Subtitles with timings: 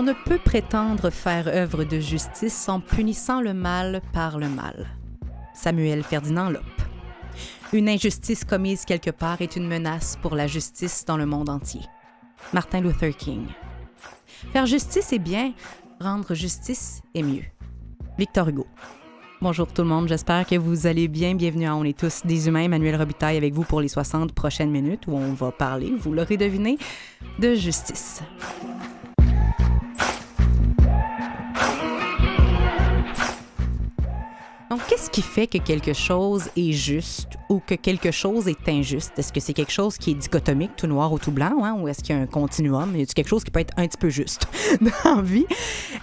[0.00, 4.86] On ne peut prétendre faire œuvre de justice en punissant le mal par le mal.
[5.52, 6.64] Samuel Ferdinand Lope.
[7.74, 11.82] Une injustice commise quelque part est une menace pour la justice dans le monde entier.
[12.54, 13.48] Martin Luther King.
[14.54, 15.52] Faire justice est bien,
[16.00, 17.44] rendre justice est mieux.
[18.16, 18.66] Victor Hugo.
[19.42, 21.34] Bonjour tout le monde, j'espère que vous allez bien.
[21.34, 22.62] Bienvenue à On est tous des humains.
[22.62, 26.38] Emmanuel Robitaille avec vous pour les 60 prochaines minutes où on va parler, vous l'aurez
[26.38, 26.78] deviné,
[27.38, 28.22] de justice.
[34.70, 39.18] Donc, qu'est-ce qui fait que quelque chose est juste ou que quelque chose est injuste?
[39.18, 41.76] Est-ce que c'est quelque chose qui est dichotomique, tout noir ou tout blanc, hein?
[41.80, 42.96] ou est-ce qu'il y a un continuum?
[42.96, 44.46] Y a quelque chose qui peut être un petit peu juste
[44.80, 45.46] dans la vie?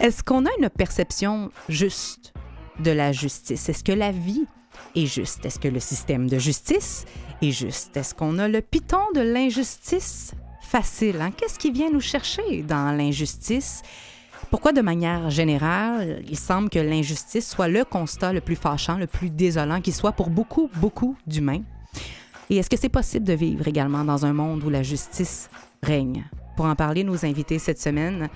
[0.01, 2.33] Est-ce qu'on a une perception juste
[2.79, 3.69] de la justice?
[3.69, 4.45] Est-ce que la vie
[4.97, 5.45] est juste?
[5.45, 7.05] Est-ce que le système de justice
[7.41, 7.95] est juste?
[7.95, 11.21] Est-ce qu'on a le piton de l'injustice facile?
[11.21, 11.31] Hein?
[11.31, 13.81] Qu'est-ce qui vient nous chercher dans l'injustice?
[14.49, 19.07] Pourquoi, de manière générale, il semble que l'injustice soit le constat le plus fâchant, le
[19.07, 21.63] plus désolant qui soit pour beaucoup, beaucoup d'humains?
[22.49, 25.49] Et est-ce que c'est possible de vivre également dans un monde où la justice
[25.83, 26.23] règne?
[26.55, 28.29] Pour en parler, nous invités cette semaine,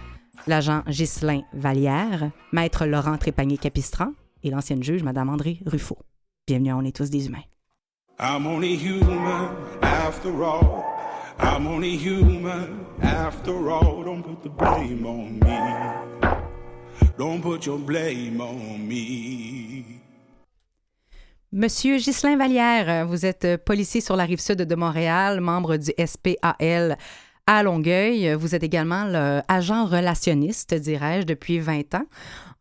[0.47, 4.11] l'agent Ghislain Vallière, maître Laurent Trépanier-Capistran
[4.43, 5.97] et l'ancienne juge, Mme André Ruffo.
[6.45, 7.39] Bienvenue à On est tous des humains.
[11.41, 14.03] I'm only human after all.
[14.03, 15.57] Don't put the blame on me.
[17.17, 20.01] Don't put your blame on me.
[21.51, 26.97] Monsieur Ghislain Vallière, vous êtes policier sur la rive sud de Montréal, membre du SPAL
[27.51, 28.33] à Longueuil.
[28.35, 32.05] Vous êtes également l'agent relationniste, dirais-je, depuis 20 ans.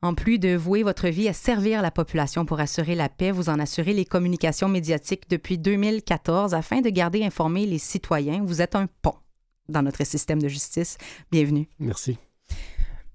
[0.03, 3.49] En plus de vouer votre vie à servir la population pour assurer la paix, vous
[3.51, 8.43] en assurez les communications médiatiques depuis 2014 afin de garder informés les citoyens.
[8.45, 9.15] Vous êtes un pont
[9.69, 10.99] dans notre système de justice.
[11.31, 11.69] Bienvenue.
[11.79, 12.19] Merci.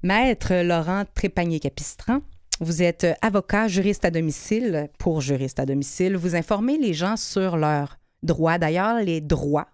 [0.01, 2.21] Maître Laurent Trépanier-Capistran,
[2.61, 6.15] vous êtes avocat juriste à domicile pour juriste à domicile.
[6.15, 9.67] Vous informez les gens sur leurs droits, d'ailleurs les droits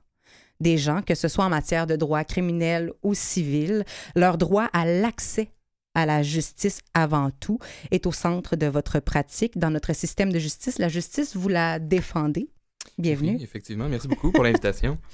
[0.61, 3.83] des gens, que ce soit en matière de droit criminel ou civil,
[4.15, 5.49] leur droit à l'accès
[5.93, 7.59] à la justice avant tout
[7.91, 9.57] est au centre de votre pratique.
[9.57, 12.49] Dans notre système de justice, la justice, vous la défendez.
[12.97, 13.35] Bienvenue.
[13.35, 13.89] Oui, effectivement.
[13.89, 14.97] Merci beaucoup pour l'invitation.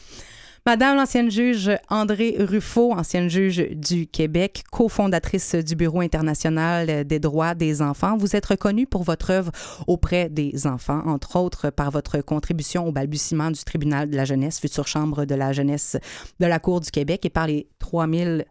[0.68, 7.56] Madame l'ancienne juge André Ruffo, ancienne juge du Québec, cofondatrice du Bureau international des droits
[7.56, 9.54] des enfants, vous êtes reconnue pour votre œuvre
[9.88, 14.60] auprès des enfants, entre autres par votre contribution au balbutiement du tribunal de la jeunesse,
[14.60, 15.96] future chambre de la jeunesse
[16.42, 18.44] de la Cour du Québec, et par les 3000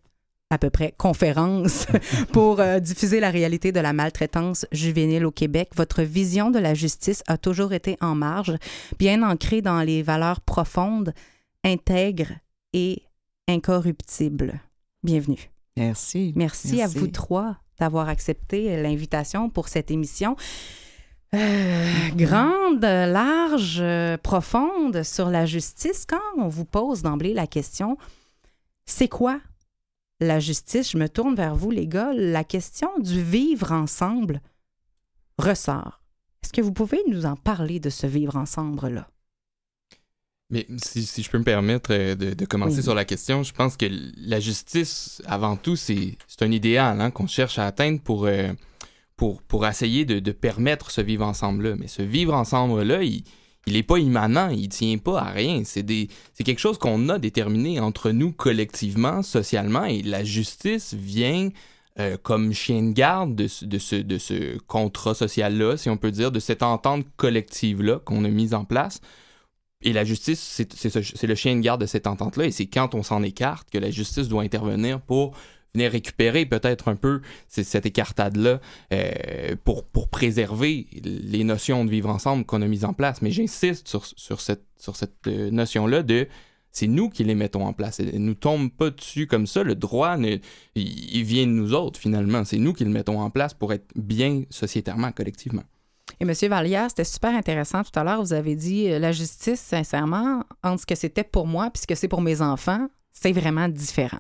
[0.48, 1.86] à peu près conférences
[2.32, 5.68] pour euh, diffuser la réalité de la maltraitance juvénile au Québec.
[5.76, 8.56] Votre vision de la justice a toujours été en marge,
[8.98, 11.12] bien ancrée dans les valeurs profondes,
[11.66, 12.32] intègres
[12.72, 13.02] et
[13.48, 14.60] incorruptibles.
[15.02, 15.50] Bienvenue.
[15.76, 16.32] Merci.
[16.36, 20.36] Merci, à vous trois d'avoir accepté l'invitation pour cette émission.
[21.34, 23.82] Euh, grande, large,
[24.22, 27.98] profonde sur la justice, quand on vous pose d'emblée la question,
[28.86, 29.40] c'est quoi
[30.20, 34.40] la justice, je me tourne vers vous, les gars, la question du vivre ensemble
[35.38, 36.00] ressort.
[36.42, 39.10] Est-ce que vous pouvez nous en parler de ce vivre ensemble-là?
[40.50, 43.86] Mais si, je peux me permettre euh, de, commencer sur la question, je pense que
[44.16, 48.52] la justice, avant tout, c'est un idéal hein, qu'on cherche à atteindre pour, euh,
[49.16, 51.74] pour, pour essayer de, de, permettre ce vivre ensemble-là.
[51.76, 53.24] Mais ce vivre ensemble-là, il,
[53.66, 55.62] il n'est pas immanent, il tient pas à rien.
[55.64, 60.94] C'est des, c'est quelque chose qu'on a déterminé entre nous collectivement, socialement, et la justice
[60.94, 61.50] vient
[61.98, 66.12] euh, comme chien de garde de, de ce, de ce contrat social-là, si on peut
[66.12, 69.00] dire, de cette entente collective-là qu'on a mise en place.
[69.82, 73.02] Et la justice, c'est, le chien de garde de cette entente-là, et c'est quand on
[73.02, 75.36] s'en écarte que la justice doit intervenir pour
[75.74, 78.60] venir récupérer peut-être un peu cette écartade-là
[78.94, 83.20] euh, pour, préserver les notions de vivre ensemble qu'on a mises en place.
[83.20, 84.64] Mais j'insiste sur, cette,
[85.26, 86.26] euh, notion-là de
[86.72, 88.00] c'est nous qui les mettons en place.
[88.00, 89.62] ne nous tombe pas dessus comme ça.
[89.62, 90.18] Le droit,
[90.74, 92.44] il, vient de nous autres, finalement.
[92.44, 95.62] C'est nous qui le mettons en place pour être bien sociétairement, collectivement.
[96.20, 96.32] Et M.
[96.50, 98.22] Vallière, c'était super intéressant tout à l'heure.
[98.22, 101.86] Vous avez dit euh, la justice, sincèrement, entre ce que c'était pour moi et ce
[101.86, 104.18] que c'est pour mes enfants, c'est vraiment différent.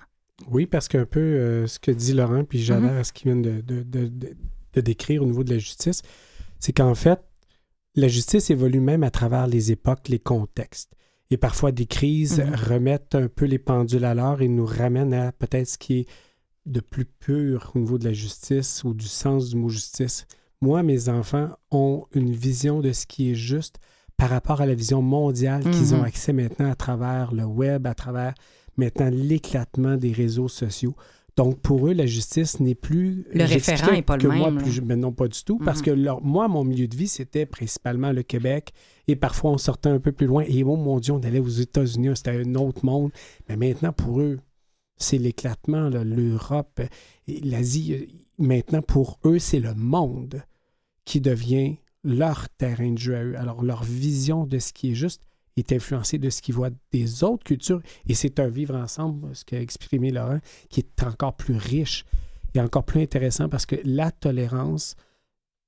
[0.50, 2.98] Oui, parce qu'un peu euh, ce que dit Laurent, puis j'adhère Mhm.
[2.98, 4.36] à ce qu'il vient de, de- de- de-
[4.74, 6.02] de décrire au niveau de la justice,
[6.58, 7.20] c'est qu'en fait,
[7.94, 10.92] la justice évolue même à travers les époques, les contextes.
[11.30, 12.54] Et parfois, des crises Mhm.
[12.54, 16.06] remettent un peu les pendules à l'heure et nous ramènent à peut-être ce qui est
[16.66, 20.26] de plus pur au niveau de la justice ou du sens du mot justice.
[20.60, 23.76] Moi, mes enfants ont une vision de ce qui est juste
[24.16, 26.00] par rapport à la vision mondiale qu'ils Mhm.
[26.00, 28.32] ont accès maintenant à travers le web, à travers
[28.76, 30.94] maintenant l'éclatement des réseaux sociaux.
[31.36, 33.26] Donc, pour eux, la justice n'est plus...
[33.34, 35.58] Le j'expliquais référent est pas le que moi, même, plus, mais non, pas du tout,
[35.58, 35.84] parce Mhm.
[35.84, 38.72] que leur- moi, mon milieu de vie, c'était principalement le Québec,
[39.06, 41.46] et parfois, on sortait un peu plus loin, et oh mon Dieu, on allait aux
[41.48, 43.10] États-Unis, c'était un autre monde.
[43.50, 44.38] Mais maintenant, pour eux,
[44.96, 46.80] c'est l'éclatement, l'Europe,
[47.26, 48.08] et l'Asie.
[48.38, 50.42] Maintenant, pour eux, c'est le monde
[51.04, 53.36] qui devient leur terrain de jeu à eux.
[53.36, 55.22] Alors, leur vision de ce qui est juste
[55.56, 57.80] est influencée de ce qu'ils voient des autres cultures.
[58.06, 62.04] Et c'est un vivre ensemble, ce qu'a exprimé Laurent, qui est encore plus riche
[62.54, 64.96] et encore plus intéressant parce que la tolérance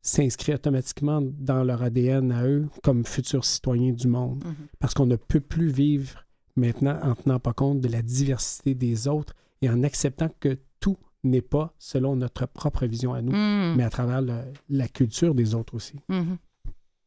[0.03, 4.45] s'inscrit automatiquement dans leur ADN à eux comme futurs citoyens du monde.
[4.45, 4.55] Mhm.
[4.79, 6.25] Parce qu'on ne peut plus vivre
[6.59, 10.97] maintenant en tenant pas compte de la diversité des autres et en acceptant que tout
[11.25, 13.75] n'est pas selon notre propre vision à nous, Mhm.
[13.77, 15.95] mais à travers le- la culture des autres aussi.
[16.09, 16.37] Mhm.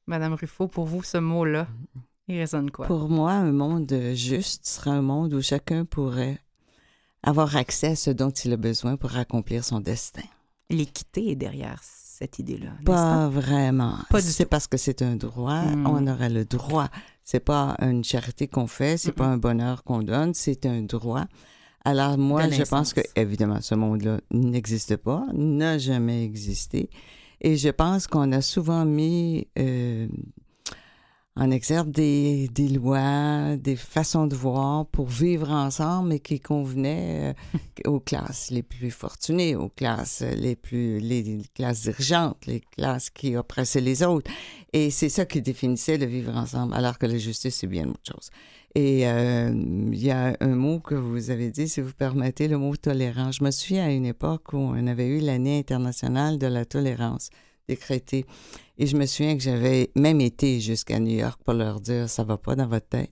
[0.07, 1.68] Madame Ruffo, pour vous, ce mot-là,
[2.27, 2.88] il résonne quoi?
[2.88, 6.39] Pour moi, un monde juste sera un monde où chacun pourrait
[7.24, 10.24] avoir accès à ce dont il a besoin pour accomplir son destin.
[10.69, 12.71] L'équité est derrière cette idée-là.
[12.86, 13.95] Pas vraiment.
[14.09, 14.50] Pas du c'est tout.
[14.50, 15.86] parce que c'est un droit, Mm.
[15.88, 16.89] on aurait le droit.
[17.31, 21.23] C'est pas une charité qu'on fait, c'est pas un bonheur qu'on donne, c'est un droit.
[21.85, 26.89] Alors moi, je pense que évidemment ce monde-là n'existe pas, n'a jamais existé,
[27.39, 30.09] et je pense qu'on a souvent mis euh,
[31.37, 37.33] en exergue des, lois, des façons de voir pour vivre ensemble et qui convenaient
[37.85, 42.59] euh, aux classes les plus fortunées, aux classes les plus les, les classes dirigeantes, les
[42.59, 44.29] classes qui oppressaient les autres.
[44.73, 48.11] Et c'est ça qui définissait le vivre ensemble, alors que la justice, c'est bien autre
[48.11, 48.29] chose.
[48.75, 52.57] Et euh, il y a un mot que vous avez dit, si vous permettez, le
[52.57, 53.31] mot tolérant.
[53.31, 57.29] Je me souviens à une époque où on avait eu l'année internationale de la tolérance
[57.75, 58.25] décrétée.
[58.77, 62.23] Et je me souviens que j'avais même été jusqu'à New York pour leur dire ça
[62.23, 63.12] va pas dans votre tête.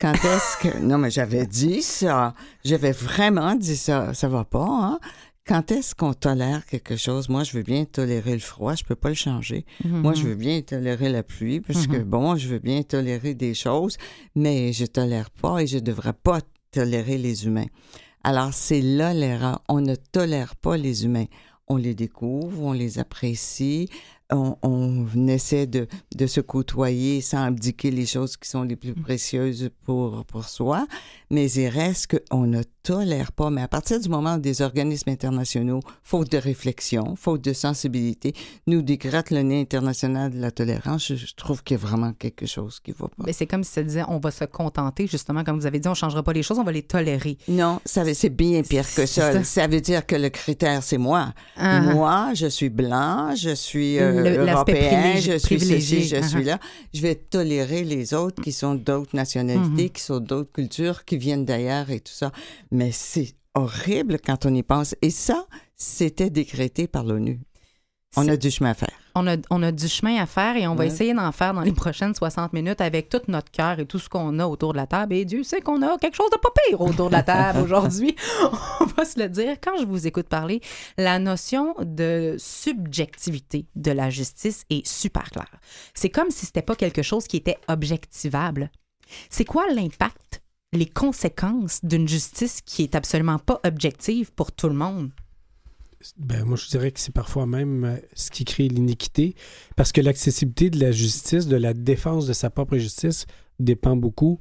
[0.00, 0.78] Quand est-ce que.
[0.90, 2.34] Non, mais j'avais dit ça.
[2.64, 4.14] J'avais vraiment dit ça.
[4.14, 4.98] Ça va pas, hein?
[5.46, 7.28] Quand est-ce qu'on tolère quelque chose?
[7.28, 9.64] Moi, je veux bien tolérer le froid, je peux pas le changer.
[9.84, 10.00] Mhm.
[10.02, 12.04] Moi, je veux bien tolérer la pluie, parce que, Mhm.
[12.04, 13.96] bon, je veux bien tolérer des choses,
[14.36, 17.70] mais je tolère pas et je devrais pas tolérer les humains.
[18.22, 19.60] Alors, c'est là l'erreur.
[19.68, 21.26] On ne tolère pas les humains.
[21.72, 23.88] On les découvre, on les apprécie,
[24.30, 28.94] on, on essaie de, de se côtoyer sans abdiquer les choses qui sont les plus
[28.94, 30.86] précieuses pour, pour soi,
[31.30, 33.50] mais il reste qu'on ne tolère pas.
[33.50, 38.34] Mais à partir du moment où des organismes internationaux, faute de réflexion, faute de sensibilité,
[38.66, 42.12] nous dégradent le nez international de la tolérance, je, je trouve qu'il y a vraiment
[42.12, 43.24] quelque chose qui va pas.
[43.26, 45.88] Mais c'est comme si ça disait on va se contenter, justement, comme vous avez dit,
[45.88, 47.38] on ne changera pas les choses, on va les tolérer.
[47.48, 49.32] Non, ça c'est bien pire que ça.
[49.32, 49.44] ça.
[49.44, 51.32] Ça veut dire que le critère, c'est moi.
[51.56, 51.80] Ah.
[51.80, 56.58] Moi, je suis blanc, je suis euh, européen, je suis privilégié, ceci, je suis là.
[56.94, 59.90] Je vais tolérer les autres qui sont d'autres nationalités, Mhm.
[59.90, 62.32] qui sont d'autres cultures, qui viennent d'ailleurs et tout ça.
[62.70, 64.94] Mais c'est horrible quand on y pense.
[65.02, 65.46] Et ça,
[65.76, 67.40] c'était décrété par l'ONU.
[68.16, 68.90] On a du chemin à faire.
[69.14, 71.60] On a, on a du chemin à faire et on va essayer d'en faire dans
[71.60, 74.78] les prochaines 60 minutes avec tout notre cœur et tout ce qu'on a autour de
[74.78, 75.14] la table.
[75.14, 78.16] Et Dieu sait qu'on a quelque chose de pas pire autour de la table aujourd'hui.
[78.80, 79.56] On va se le dire.
[79.60, 80.60] Quand je vous écoute parler,
[80.98, 85.60] la notion de subjectivité de la justice est super claire.
[85.94, 88.70] C'est comme si c'était pas quelque chose qui était objectivable.
[89.28, 94.74] C'est quoi l'impact, les conséquences d'une justice qui est absolument pas objective pour tout le
[94.74, 95.10] monde?
[96.16, 99.34] Ben, moi, je dirais que c'est parfois même euh, ce qui crée l'iniquité,
[99.76, 103.26] parce que l'accessibilité de la justice, de la défense de sa propre justice,
[103.58, 104.38] dépend beaucoup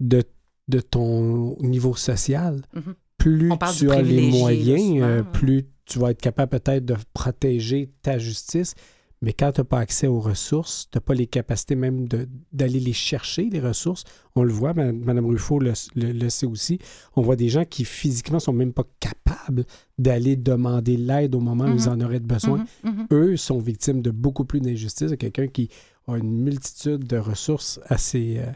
[0.00, 0.22] de,
[0.68, 2.62] de ton niveau social.
[2.74, 2.94] Mhm.
[3.16, 8.18] Plus tu as les moyens, euh, plus tu vas être capable peut-être de protéger ta
[8.18, 8.74] justice.
[9.20, 12.06] Mais quand tu n'as pas accès aux ressources, tu n'as pas les capacités même
[12.52, 14.04] d'aller les chercher, les ressources.
[14.36, 16.78] On le voit, Mme Madame Ruffo le, le- le sait aussi.
[17.16, 19.64] On voit des gens qui physiquement sont même pas capables
[19.98, 22.64] d'aller demander l'aide au moment où ils en auraient besoin.
[22.84, 23.06] Mhm, mhm.
[23.10, 25.68] Eux sont victimes de beaucoup plus d'injustice que quelqu'un qui
[26.06, 28.52] a une multitude de ressources assez, euh,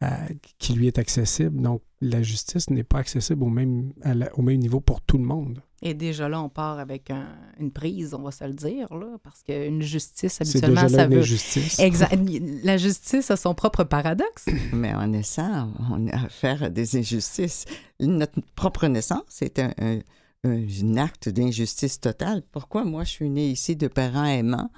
[0.00, 0.28] à-
[0.58, 1.60] qui lui est accessible.
[1.60, 5.18] Donc, la justice n'est pas accessible au même, à la- au même niveau pour tout
[5.18, 5.60] le monde.
[5.82, 9.16] Et déjà là, on part avec un- une prise, on va se le dire, là,
[9.22, 11.20] parce qu'une justice, habituellement, déjà là ça une veut...
[11.20, 11.78] injustice.
[11.80, 12.14] Exact.
[12.62, 14.46] La justice a son propre paradoxe.
[14.72, 17.64] Mais en naissant, on a affaire à des injustices.
[17.98, 20.00] Notre propre naissance est un, un-
[20.44, 22.42] un acte d'injustice totale.
[22.52, 24.70] Pourquoi moi, je suis née ici de parents aimants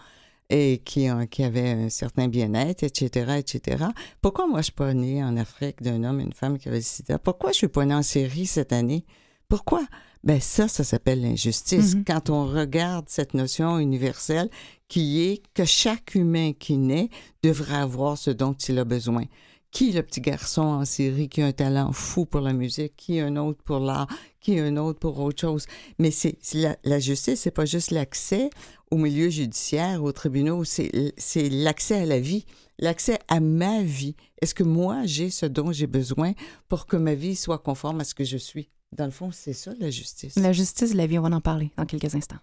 [0.50, 3.86] et qui, ont- qui avaient un certain bien-être, etc., etc.
[4.20, 6.78] Pourquoi moi, je suis pas née en Afrique d'un homme et une femme qui avaient
[6.78, 7.18] le sida?
[7.18, 9.04] Pourquoi je suis pas née en Syrie cette année?
[9.48, 9.82] Pourquoi?
[10.24, 11.96] Ben ça, ça s'appelle l'injustice.
[11.96, 12.04] Mhm.
[12.04, 14.50] Quand on regarde cette notion universelle
[14.86, 17.08] qui est que chaque humain qui naît
[17.42, 19.24] devrait avoir ce dont il a besoin.
[19.72, 23.18] Qui le petit garçon en Syrie qui a un talent fou pour la musique, qui
[23.20, 24.06] un autre pour l'art,
[24.40, 25.66] qui un autre pour autre chose?
[25.98, 28.50] Mais c'est la, la justice, c'est pas juste l'accès
[28.90, 32.44] au milieu judiciaire, aux tribunaux, c'est l'accès à la vie,
[32.78, 34.14] l'accès à ma vie.
[34.42, 36.32] Est-ce que moi j'ai ce dont j'ai besoin
[36.68, 38.68] pour que ma vie soit conforme à ce que je suis?
[38.92, 40.36] Dans le fond, c'est ça la justice.
[40.36, 42.36] La justice, la vie, on va en parler dans quelques instants.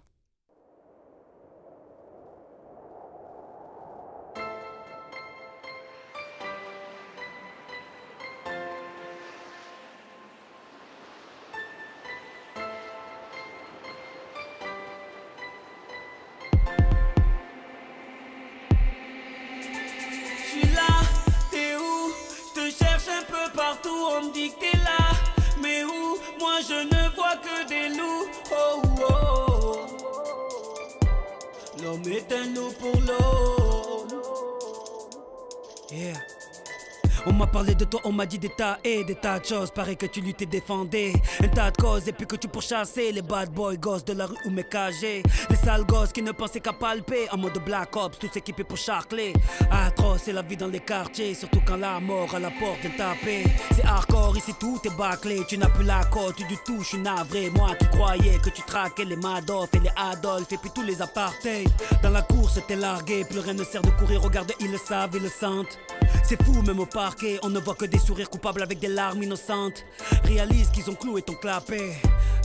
[37.30, 39.70] On m'a parlé de toi, on m'a dit des tas et des tas de choses.
[39.70, 42.08] Pareil que tu luttais, défendais un tas de causes.
[42.08, 45.22] Et puis que tu pourchassais les bad boys, gosses de la rue ou mes cagés.
[45.50, 47.28] Les sales gosses qui ne pensaient qu'à palper.
[47.32, 49.34] En mode Black Ops, tous équipés pour charcler.
[49.72, 51.36] Atroce, c'est la vie dans les quartiers.
[51.36, 53.44] Surtout quand la mort à la porte vient taper.
[53.76, 55.44] C'est hardcore, ici tout est bâclé.
[55.48, 57.52] Tu n'as plus la côte du tout, je suis navré.
[57.52, 60.52] Moi qui croyais que tu traquais les Madoff et les Adolf.
[60.52, 61.70] Et puis tous les apartheid.
[62.02, 63.24] Dans la course, t'es largué.
[63.24, 64.24] Plus rien ne sert de courir.
[64.24, 65.78] Regarde, ils le savent, ils le sentent.
[66.24, 69.24] C'est fou, même au parquet, on ne voit que des sourires coupables avec des larmes
[69.24, 69.84] innocentes.
[70.24, 71.92] Réalise qu'ils ont cloué ton clapet,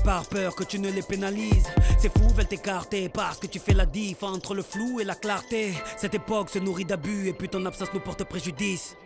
[0.04, 1.66] par peur que tu ne les pénalises.
[1.98, 5.14] C'est fou, veulent t'écarter parce que tu fais la diff entre le flou et la
[5.14, 5.74] clarté.
[5.96, 8.96] Cette époque se nourrit d'abus et puis ton absence nous porte préjudice.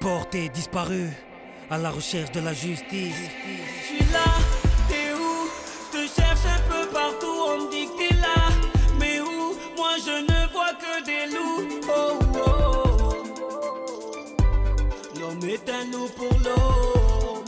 [0.00, 1.08] Porté, disparu,
[1.70, 3.14] à la recherche de la justice.
[15.52, 17.44] Est un loup pour l'eau.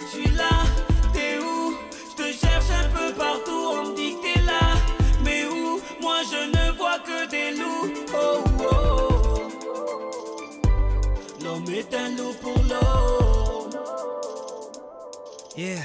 [0.00, 0.64] Je suis là,
[1.12, 1.74] t'es où?
[2.10, 4.74] Je te cherche un peu partout, on me dit que t'es là.
[5.22, 5.80] Mais où?
[6.00, 7.92] Moi je ne vois que des loups.
[8.14, 9.48] Oh, oh, oh.
[11.44, 13.68] L'homme est un loup pour l'eau.
[15.56, 15.82] Yeah.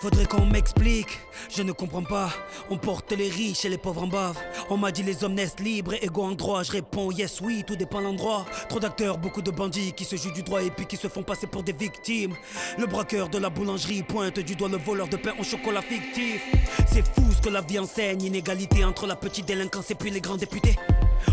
[0.00, 2.30] Faudrait qu'on m'explique, je ne comprends pas.
[2.70, 4.36] On porte les riches et les pauvres en bave.
[4.72, 6.62] On m'a dit les hommes naissent libres et égaux en droit.
[6.62, 8.46] Je réponds yes, oui, tout dépend l'endroit.
[8.70, 11.22] Trop d'acteurs, beaucoup de bandits qui se jouent du droit et puis qui se font
[11.22, 12.32] passer pour des victimes.
[12.78, 16.42] Le braqueur de la boulangerie pointe du doigt le voleur de pain au chocolat fictif.
[16.90, 20.22] C'est fou ce que la vie enseigne, inégalité entre la petite délinquance et puis les
[20.22, 20.76] grands députés.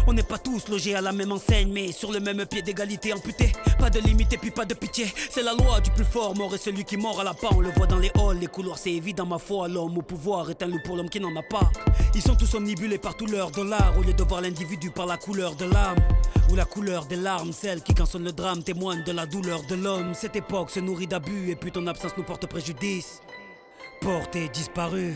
[0.08, 3.14] On n'est pas tous logés à la même enseigne, mais sur le même pied d'égalité
[3.14, 3.52] amputé.
[3.80, 5.12] Pas de limite et puis pas de pitié.
[5.30, 7.56] C'est la loi du plus fort, mort et celui qui mord à la part.
[7.56, 9.68] On le voit dans les halls, les couloirs, c'est évident, ma foi.
[9.68, 11.70] L'homme au pouvoir est un loup pour l'homme qui n'en a pas.
[12.16, 15.18] Ils sont tous omnibulés par tout leur dollar, au lieu de voir l'individu par la
[15.18, 16.00] couleur de l'âme.
[16.52, 19.76] Ou la couleur des larmes, celle qui, quand le drame, témoigne de la douleur de
[19.76, 20.14] l'homme.
[20.14, 23.22] Cette époque se nourrit d'abus et puis ton absence nous porte préjudice.
[24.02, 25.16] Porté, disparu,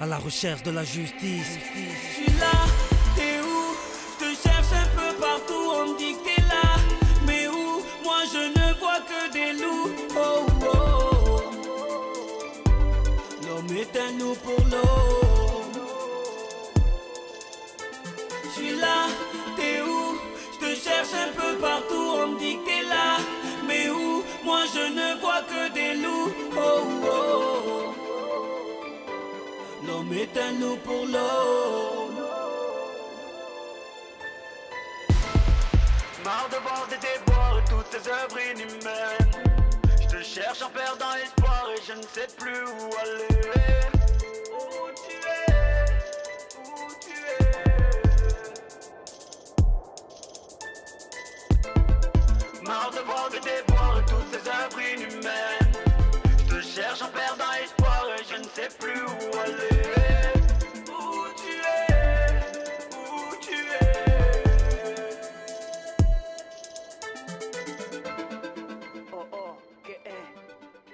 [0.00, 1.58] à la recherche de la justice.
[1.74, 2.50] Je suis là,
[14.18, 15.64] Loup pour l'eau.
[18.44, 19.06] Je suis là,
[19.56, 20.18] t'es où?
[20.52, 23.18] Je te cherche un peu partout, on me dit que t'es là.
[23.66, 24.24] Mais où?
[24.44, 26.32] Moi je ne vois que des loups.
[26.56, 27.94] Oh, oh, oh.
[30.14, 32.10] Est un loup pour l'eau.
[36.24, 39.32] Marre de voir des déboires et toutes ces œuvres inhumaines.
[40.00, 41.43] Je te cherche en perdant espoir
[41.86, 43.28] je ne sais plus où aller.
[44.52, 45.52] Où tu es?
[46.58, 47.48] Où tu es?
[52.62, 55.72] Marre de voir des déboires et toutes ces œuvres inhumaines.
[56.38, 59.83] Je te cherche en perdant espoir et je ne sais plus où aller.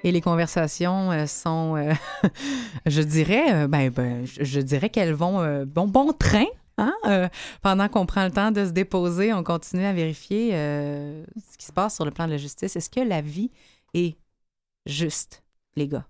[0.04, 1.92] Et les conversations euh, sont, euh,
[2.86, 6.46] je dirais, euh, ben, ben, je, je dirais qu'elles vont euh, bon, bon train.
[6.78, 7.28] hein,
[7.60, 11.72] pendant qu'on prend le temps de se déposer, on continue à vérifier ce qui se
[11.72, 12.74] passe sur le plan de la justice.
[12.74, 13.50] Est-ce que la vie
[13.92, 14.16] est
[14.86, 15.42] juste,
[15.76, 16.06] les gars?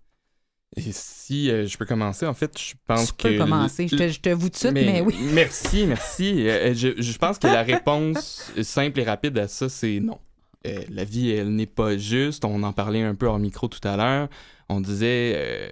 [0.77, 3.29] Et si euh, je peux commencer, en fait, je pense tu que...
[3.29, 3.89] peux commencer.
[3.89, 5.17] Je te, je te vous de suite, mais, oui.
[5.33, 6.49] Merci, merci.
[6.49, 10.21] Euh, je, je pense que la réponse simple et rapide à ça, c'est non.
[10.67, 12.45] Euh, la vie, elle n'est pas juste.
[12.45, 14.29] On en parlait un peu hors micro tout à l'heure.
[14.69, 15.69] On disait, euh,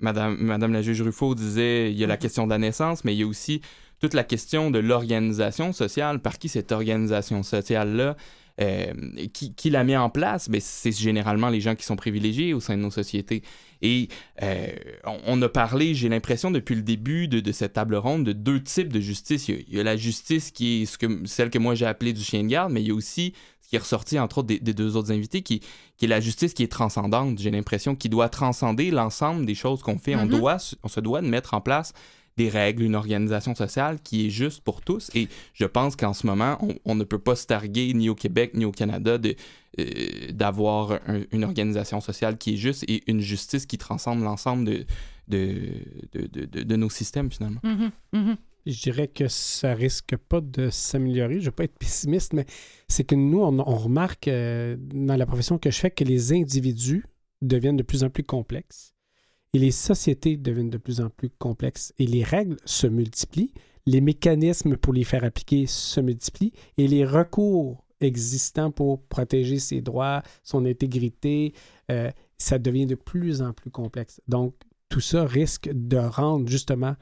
[0.00, 3.14] Madame, Madame la juge Ruffo disait, il y a la question de la naissance, mais
[3.14, 3.60] il y a aussi
[4.00, 6.20] toute la question de l'organisation sociale.
[6.20, 8.16] Par qui cette organisation sociale-là,
[8.60, 8.92] euh,
[9.32, 10.48] qui, qui la met en place?
[10.48, 13.42] Ben, c'est généralement les gens qui sont privilégiés au sein de nos sociétés.
[13.82, 14.08] Et
[14.42, 14.66] euh,
[15.04, 18.32] on, on a parlé, j'ai l'impression, depuis le début de, de cette table ronde, de
[18.32, 19.48] deux types de justice.
[19.48, 21.74] Il y a, il y a la justice qui est ce que, celle que moi
[21.74, 24.18] j'ai appelée du chien de garde, mais il y a aussi ce qui est ressorti,
[24.18, 25.60] entre autres, des, des deux autres invités, qui,
[25.96, 27.38] qui est la justice qui est transcendante.
[27.38, 30.14] J'ai l'impression qu'il doit transcender l'ensemble des choses qu'on fait.
[30.16, 30.38] on, Mhm.
[30.38, 31.94] doit, on se doit de mettre en place
[32.36, 35.10] des règles, une organisation sociale qui est juste pour tous.
[35.14, 38.14] Et je pense qu'en ce moment, on, on ne peut pas se targuer ni au
[38.14, 39.18] Québec ni au Canada
[39.78, 44.64] euh, d'avoir un- une organisation sociale qui est juste et une justice qui transcende l'ensemble
[44.64, 44.84] de,
[45.28, 45.58] de,
[46.12, 47.60] de, de- de- de nos systèmes, finalement.
[47.62, 48.36] Mhm, mhm.
[48.66, 51.34] Je dirais que ça risque pas de s'améliorer.
[51.34, 52.44] Je ne veux pas être pessimiste, mais
[52.88, 56.32] c'est que nous, on, on remarque euh, dans la profession que je fais que les
[56.32, 57.04] individus
[57.42, 58.92] deviennent de plus en plus complexes
[59.52, 63.52] et les sociétés deviennent de plus en plus complexes et les règles se multiplient,
[63.86, 69.80] les mécanismes pour les faire appliquer se multiplient et les recours existants pour protéger ses
[69.80, 71.54] droits, son intégrité,
[71.90, 74.20] euh, ça devient de plus en plus complexe.
[74.28, 74.54] Donc,
[74.88, 76.96] tout ça risque de rendre justement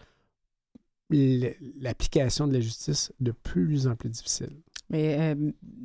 [1.10, 4.60] l'application de la justice de plus en plus difficile.
[4.90, 5.34] Mais euh,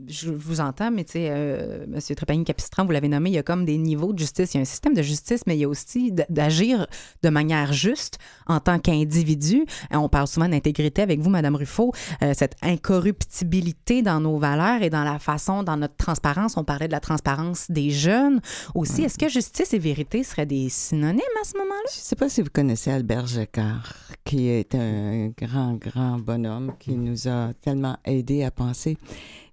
[0.08, 2.00] je vous entends, mais tu sais, euh, M.
[2.00, 4.54] Trépagny-Capistran, vous l'avez nommé, il y a comme des niveaux de justice.
[4.54, 6.88] Il y a un système de justice, mais il y a aussi d'agir
[7.22, 8.18] de manière juste
[8.48, 9.66] en tant qu'individu.
[9.94, 11.92] Euh, On parle souvent d'intégrité avec vous, Madame Ruffo,
[12.34, 16.58] cette incorruptibilité dans nos valeurs et dans la façon, dans notre transparence.
[16.58, 18.40] On parlait de la transparence des jeunes
[18.76, 19.04] aussi.
[19.04, 21.90] Est-ce que justice et vérité seraient des synonymes à ce moment-là?
[21.92, 26.74] Je ne sais pas si vous connaissez Albert Jacquard, qui est un grand, grand bonhomme
[26.80, 28.93] qui nous a tellement aidés à penser.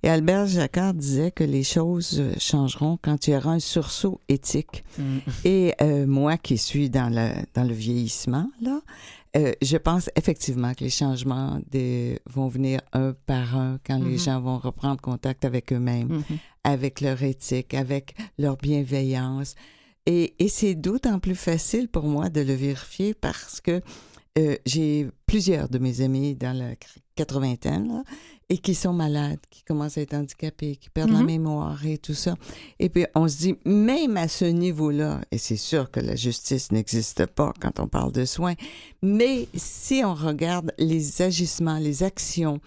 [0.03, 4.83] Et Albert Jacquard disait que les choses changeront quand il y aura un sursaut éthique.
[5.45, 8.81] Et euh, moi qui suis dans le, dans le vieillissement, là,
[9.37, 14.13] euh, je pense effectivement que les changements des- vont venir un par un quand les
[14.15, 14.19] Mhm.
[14.19, 16.39] gens vont reprendre contact avec eux-mêmes Mhm.
[16.65, 19.55] avec leur éthique, avec leur bienveillance.
[20.07, 23.83] Et, et c'est d'autant plus facile pour moi de le vérifier parce que
[24.39, 26.75] euh, j'ai plusieurs de mes amis dans la
[27.15, 28.03] quatre-vingtaine
[28.53, 31.27] et qui sont malades, qui commencent à être handicapés, qui perdent la Mhm.
[31.27, 32.35] mémoire et tout ça.
[32.81, 36.73] Et puis on se dit, même à ce niveau-là, et c'est sûr que la justice
[36.73, 38.55] n'existe pas quand on parle de soins,
[39.03, 42.61] mais si on regarde les agissements, les actions,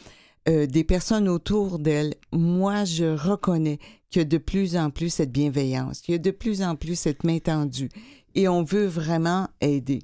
[0.50, 3.78] euh, des personnes autour d'elle, moi, je reconnais
[4.10, 6.76] qu'il y a de plus en plus cette bienveillance, qu'il y a de plus en
[6.76, 7.90] plus cette main tendue
[8.36, 10.00] et on veut vraiment aider.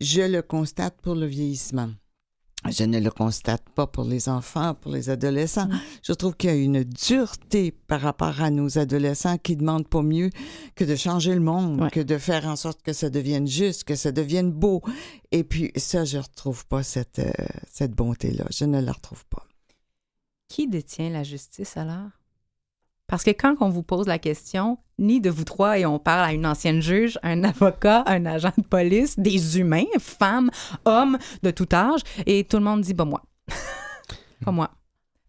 [0.00, 1.90] Je le constate pour le vieillissement.
[2.70, 5.68] Je ne le constate pas pour les enfants, pour les adolescents.
[6.02, 10.02] Je trouve qu'il y a une dureté par rapport à nos adolescents qui demandent pas
[10.02, 10.30] mieux
[10.74, 11.90] que de changer le monde, Ouais.
[11.90, 14.80] que de faire en sorte que ça devienne juste, que ça devienne beau.
[15.30, 17.30] Et puis ça, je retrouve pas cette, euh,
[17.70, 18.46] cette bonté-là.
[18.50, 19.46] Je ne la retrouve pas.
[20.48, 22.08] Qui détient la justice alors?
[23.14, 26.28] Parce que quand on vous pose la question, ni de vous trois, et on parle
[26.28, 30.50] à une ancienne juge, un avocat, un agent de police, des humains, femmes,
[30.84, 33.22] hommes de tout âge, et tout le monde dit, bah moi.
[34.44, 34.72] pas moi.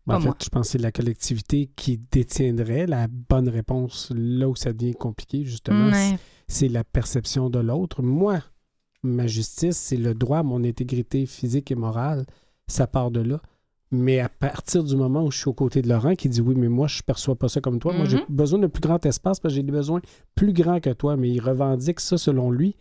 [0.08, 4.50] Ben, en fait, je pense que c'est la collectivité qui détiendrait la bonne réponse là
[4.50, 5.92] où ça devient compliqué, justement.
[5.92, 6.18] Ouais.
[6.48, 8.02] C'est la perception de l'autre.
[8.02, 8.40] Moi,
[9.04, 12.26] ma justice, c'est le droit à mon intégrité physique et morale.
[12.66, 13.42] Ça part de là.
[13.92, 16.56] Mais à partir du moment où je suis aux côtés de Laurent qui dit oui,
[16.56, 17.94] mais moi, je perçois pas ça comme toi.
[17.94, 18.26] Moi, j'ai Mhm.
[18.30, 20.02] besoin de plus grand espace parce que j'ai des besoins
[20.34, 21.16] plus grands que toi.
[21.18, 22.76] Mais il revendique ça selon lui.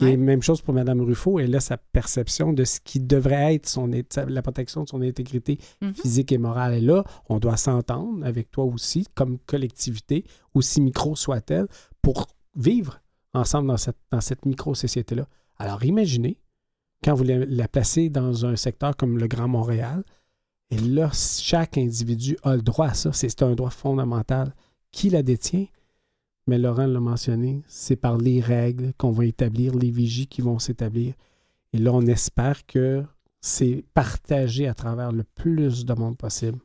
[0.00, 0.16] Et Ouais.
[0.16, 1.38] même chose pour Mme Ruffo.
[1.38, 3.88] Elle a sa perception de ce qui devrait être son,
[4.28, 5.94] la protection de son intégrité Mhm.
[5.94, 6.74] physique et morale.
[6.74, 10.24] Et là, on doit s'entendre avec toi aussi, comme collectivité,
[10.54, 11.68] aussi micro soit-elle,
[12.02, 12.26] pour
[12.56, 13.00] vivre
[13.32, 15.26] ensemble dans cette, dans cette micro-société-là.
[15.58, 16.36] Alors imaginez,
[17.04, 20.02] quand vous la, la placez dans un secteur comme le Grand Montréal,
[20.72, 23.12] et là, chaque individu a le droit à ça.
[23.12, 24.54] C'est un droit fondamental.
[24.90, 25.66] Qui la détient?
[26.46, 30.58] Mais Laurent l'a mentionné, c'est par les règles qu'on va établir, les vigies qui vont
[30.58, 31.12] s'établir.
[31.74, 33.04] Et là, on espère que
[33.42, 36.58] c'est partagé à travers le plus de monde possible.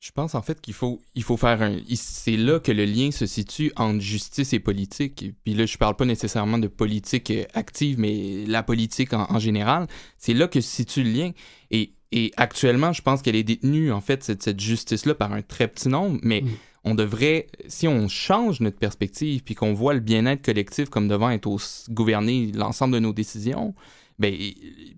[0.00, 1.78] Je pense en fait qu'il faut, il faut faire un.
[1.94, 5.22] C'est là que le lien se situe entre justice et politique.
[5.22, 9.26] Et Puis là, je parle pas nécessairement de politique euh, active, mais la politique en,
[9.30, 9.86] en général.
[10.18, 11.30] C'est là que se situe le lien.
[11.70, 15.42] Et, et actuellement, je pense qu'elle est détenue, en fait, cette, cette justice-là par un
[15.42, 16.18] très petit nombre.
[16.22, 16.48] Mais Mm.
[16.84, 21.30] on devrait, si on change notre perspective, puis qu'on voit le bien-être collectif comme devant
[21.30, 21.58] être au,
[21.90, 23.74] gouverner l'ensemble de nos décisions,
[24.20, 24.32] ben,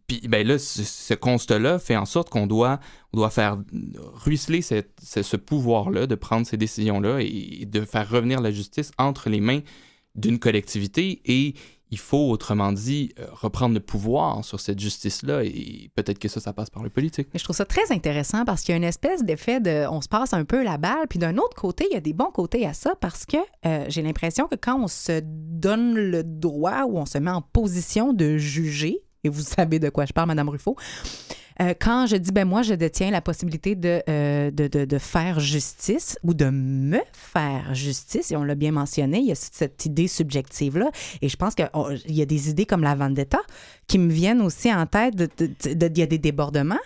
[0.07, 2.81] puis, ben là, ce, ce constat-là fait en sorte qu'on doit,
[3.15, 3.57] on doit faire
[4.25, 8.91] ruisseler cette- ce, ce pouvoir-là de prendre ces décisions-là et, de faire revenir la justice
[8.99, 9.61] entre les mains
[10.17, 11.55] d'une collectivité et
[11.91, 16.41] il faut, autrement dit, euh, reprendre le pouvoir sur cette justice-là et peut-être que ça,
[16.41, 17.29] ça passe par le politique.
[17.33, 20.01] Mais je trouve ça très intéressant parce qu'il y a une espèce d'effet de on
[20.01, 22.31] se passe un peu la balle, puis d'un autre côté, il y a des bons
[22.33, 26.85] côtés à ça parce que euh, j'ai l'impression que quand on se donne le droit
[26.85, 30.29] ou on se met en position de juger, et vous savez de quoi je parle,
[30.29, 30.77] Madame Ruffo,
[31.61, 34.99] euh, quand je dis, ben moi, je détiens la possibilité de, euh, de, de- de
[34.99, 39.35] faire justice ou de me faire justice, et on l'a bien mentionné, il y a
[39.35, 40.91] cette- idée subjective-là.
[41.23, 41.69] Et je pense qu'il
[42.09, 43.39] y a des idées comme la vendetta
[43.87, 45.15] qui me viennent aussi en tête.
[45.65, 46.77] Il y a des débordements.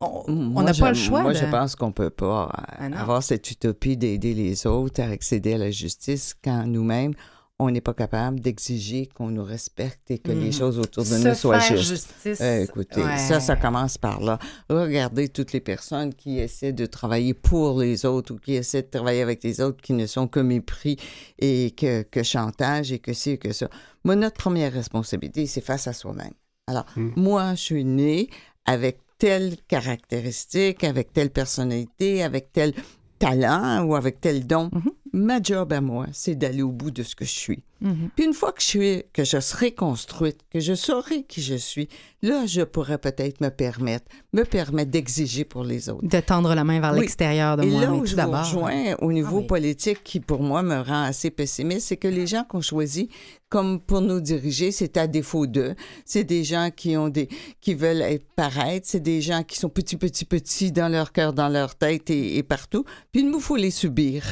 [0.00, 1.22] On n'a pas le choix.
[1.22, 5.06] Moi, de- je pense qu'on peut pas Ah avoir cette utopie d'aider les autres à
[5.06, 7.12] accéder à la justice quand nous-mêmes,
[7.60, 10.52] on n'est pas capable d'exiger qu'on nous respecte et que les Mhm.
[10.52, 12.12] choses autour de Se nous soient faire justes.
[12.22, 12.40] justice.
[12.40, 13.16] Euh, écoutez, Ouais.
[13.16, 14.40] ça, ça commence par là.
[14.68, 18.88] Regardez toutes les personnes qui essaient de travailler pour les autres ou qui essaient de
[18.90, 20.96] travailler avec les autres qui ne sont que mépris
[21.38, 23.68] et que, que chantage et que ci et que ça.
[24.04, 26.32] Moi, notre première responsabilité, c'est face à soi-même.
[26.66, 27.10] Alors, Mm.
[27.16, 28.30] moi, je suis née
[28.66, 32.74] avec telle caractéristique, avec telle personnalité, avec tel
[33.20, 34.70] talent ou avec tel don.
[34.72, 34.90] Mhm.
[35.14, 37.62] Ma job à moi, c'est d'aller au bout de ce que je suis.
[37.80, 38.10] Mhm.
[38.16, 41.54] Puis une fois que je suis, que je serai construite, que je saurai qui je
[41.54, 41.88] suis,
[42.22, 46.06] là, je pourrais peut-être me permettre, me permettre d'exiger pour les autres.
[46.08, 47.00] De tendre la main vers Oui.
[47.00, 49.46] l'extérieur de Et moi, là où je vous rejoins au niveau oui.
[49.46, 53.08] politique, qui pour moi me rend assez pessimiste, c'est que les gens qu'on choisit
[53.50, 55.76] comme pour nous diriger, c'est à défaut d'eux.
[56.04, 57.28] C'est des gens qui ont des,
[57.60, 58.88] qui veulent être paraître.
[58.88, 62.36] C'est des gens qui sont petits, petits, petits dans leur cœur, dans leur tête et,
[62.36, 62.84] et partout.
[63.12, 64.24] Puis il nous faut les subir.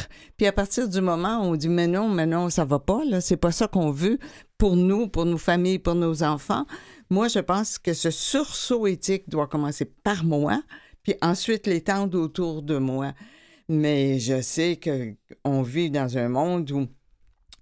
[0.42, 3.05] Puis à partir du moment où on dit mais non, mais non, ça va pas
[3.05, 4.18] là, c'est pas ça qu'on veut
[4.59, 6.66] pour nous, pour nos familles, pour nos enfants.
[7.11, 10.61] Moi, je pense que ce sursaut éthique doit commencer par moi,
[11.05, 13.12] puis ensuite l'étendre autour de moi.
[13.68, 16.88] Mais je sais que on vit dans un monde où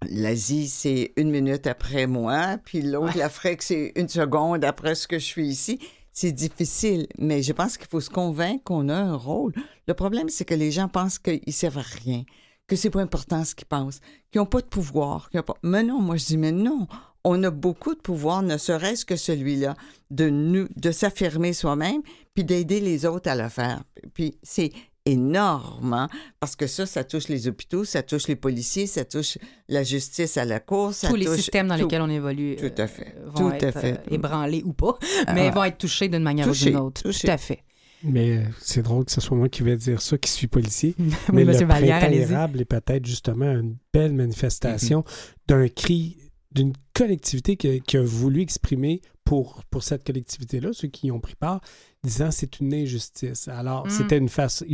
[0.08, 5.18] l'Asie, c'est une minute après moi, puis l'autre, l'Afrique, c'est une seconde après ce que
[5.18, 5.78] je suis ici.
[6.14, 9.52] C'est difficile, mais je pense qu'il faut se convaincre qu'on a un rôle.
[9.86, 12.24] Le problème, c'est que les gens pensent qu'ils servent à rien,
[12.70, 13.98] que c'est pas important ce qu'ils pensent,
[14.30, 15.28] qu'ils n'ont pas de pouvoir.
[15.28, 15.56] qu'ils ont pas...
[15.62, 16.86] Mais non, moi je dis, mais non,
[17.24, 19.74] on a beaucoup de pouvoir, ne serait-ce que celui-là,
[20.10, 22.00] de nous, de s'affirmer soi-même,
[22.34, 23.82] puis d'aider les autres à le faire.
[24.14, 24.70] Puis c'est
[25.04, 29.38] énorme, hein, parce que ça, ça touche les hôpitaux, ça touche les policiers, ça touche
[29.68, 31.82] la justice à la cour, ça Tous les systèmes dans tout.
[31.82, 33.14] lesquels on évolue Tout à euh, fait.
[33.26, 33.92] vont Tout à être fait.
[33.94, 34.96] euh, ébranlés ou pas,
[35.34, 35.50] mais Ah.
[35.50, 37.02] vont être touchés d'une manière ou d'une autre.
[37.02, 37.64] Tout à fait.
[38.02, 40.94] Mais euh, c'est drôle que ce soit moi qui vais dire ça, qui suis policier.
[40.98, 42.14] oui, Mais Monsieur le Vallière, printemps
[42.60, 45.04] est peut-être justement une belle manifestation
[45.46, 46.16] d'un cri
[46.52, 51.20] d'une collectivité qui, qui a voulu exprimer pour, pour cette collectivité-là, ceux qui y ont
[51.20, 51.60] pris part,
[52.02, 53.46] disant c'est une injustice.
[53.46, 53.90] Alors, Mm.
[53.90, 54.28] c'était une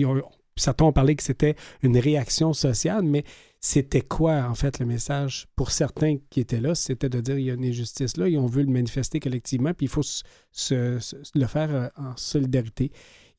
[0.06, 0.22] ont-
[0.58, 3.24] Certains ont parlé que c'était une réaction sociale, mais
[3.60, 6.74] c'était quoi, en fait, le message pour certains qui étaient là?
[6.74, 9.74] C'était de dire il y a une injustice là, ils ont voulu le manifester collectivement,
[9.74, 10.98] puis il faut se-
[11.34, 12.92] le faire euh, en solidarité.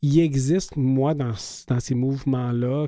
[0.04, 2.88] Il existe, moi, dans, ces mouvements-là,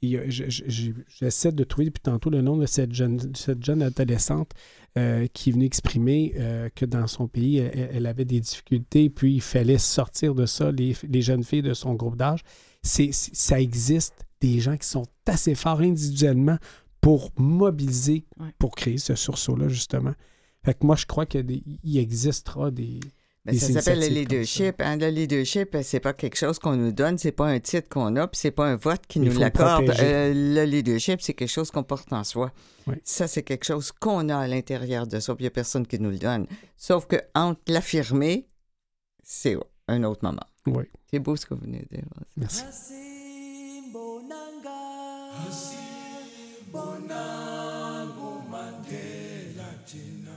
[0.00, 4.52] j'essaie de trouver depuis tantôt le nom de cette jeune, cette adolescente
[4.96, 9.42] euh, qui venue exprimer euh, que dans son pays, elle, avait des difficultés, puis il
[9.42, 12.40] fallait sortir de ça, les, les jeunes filles de son groupe d'âge.
[12.82, 16.58] Ça existe des gens qui sont assez forts individuellement
[17.00, 18.48] pour mobiliser, Ouais.
[18.58, 20.14] pour créer ce sursaut-là, justement.
[20.64, 21.46] Fait que moi, je crois qu'il
[21.98, 23.00] existera des...
[23.44, 24.74] Ben, des ça s'appelle le leadership.
[24.80, 24.96] Hein?
[24.96, 28.14] Le leadership, euh, c'est pas quelque chose qu'on nous donne, c'est pas un titre qu'on
[28.16, 29.88] a, puis c'est pas un vote qui Il nous l'accorde.
[30.00, 32.52] Euh, le leadership, c'est quelque chose qu'on porte en soi.
[32.88, 32.96] Oui.
[33.04, 35.86] Ça, c'est quelque chose qu'on a à l'intérieur de soi, puis il n'y a personne
[35.86, 36.46] qui nous le donne.
[36.76, 38.48] Sauf que entre l'affirmer,
[39.22, 40.44] c'est un autre moment.
[40.66, 42.04] Oui, C'est beau ce que vous venez de dire.
[42.36, 42.64] merci.
[45.44, 50.36] asibonanga umandela thina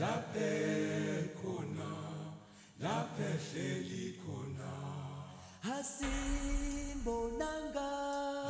[0.00, 0.50] lapha
[1.40, 1.90] khona
[2.84, 4.72] lapha ehleli khona
[5.76, 7.88] asibonanga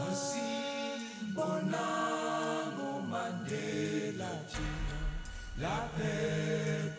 [0.09, 4.99] asibonanga umandela thina
[5.63, 6.15] lapha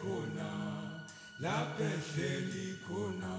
[0.02, 0.50] khona
[1.46, 3.34] lapha ehleli khona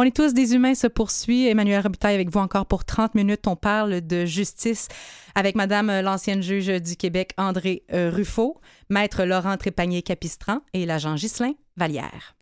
[0.00, 1.46] On est tous des humains se poursuit.
[1.48, 3.46] Emmanuel Robitaille avec vous encore pour 30 minutes.
[3.46, 4.88] On parle de justice
[5.34, 11.16] avec Madame euh, l'ancienne juge du Québec, André euh, Ruffo, Maître Laurent Trépanier-Capistran et l'agent
[11.16, 12.34] Ghislain Vallière.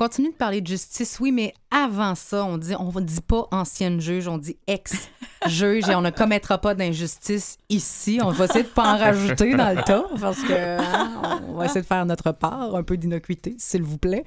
[0.00, 4.00] Continue de parler de justice, oui, mais avant ça, on dit, on dit pas ancienne
[4.00, 8.18] juge, on dit ex-juge et on ne commettra pas d'injustice ici.
[8.22, 11.66] On va essayer de pas en rajouter dans le tas parce que hein, on va
[11.66, 14.24] essayer de faire notre part, un peu d'innocuité, s'il vous plaît,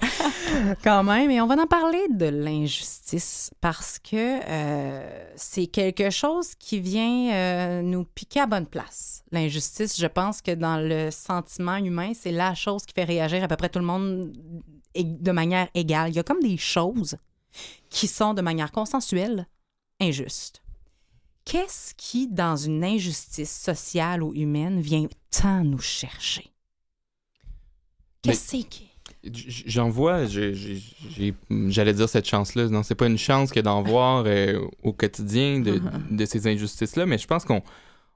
[0.83, 1.31] quand même.
[1.31, 7.33] Et on va en parler de l'injustice parce que euh, c'est quelque chose qui vient
[7.33, 9.23] euh, nous piquer à bonne place.
[9.31, 13.47] L'injustice, je pense que dans le sentiment humain, c'est la chose qui fait réagir à
[13.47, 14.31] peu près tout le monde
[14.95, 16.10] de manière égale.
[16.12, 17.17] Il y a comme des choses
[17.89, 19.47] qui sont de manière consensuelle
[19.99, 20.62] injustes.
[21.45, 26.49] Qu'est-ce qui, dans une injustice sociale ou humaine, vient tant nous chercher?
[28.21, 28.88] Qu'est-ce qui?
[29.23, 32.67] J'en vois, j'allais dire cette chance-là.
[32.69, 37.06] Non, c'est pas une chance que d'en voir euh, au quotidien de, de ces injustices-là,
[37.06, 37.62] mais je pense qu'on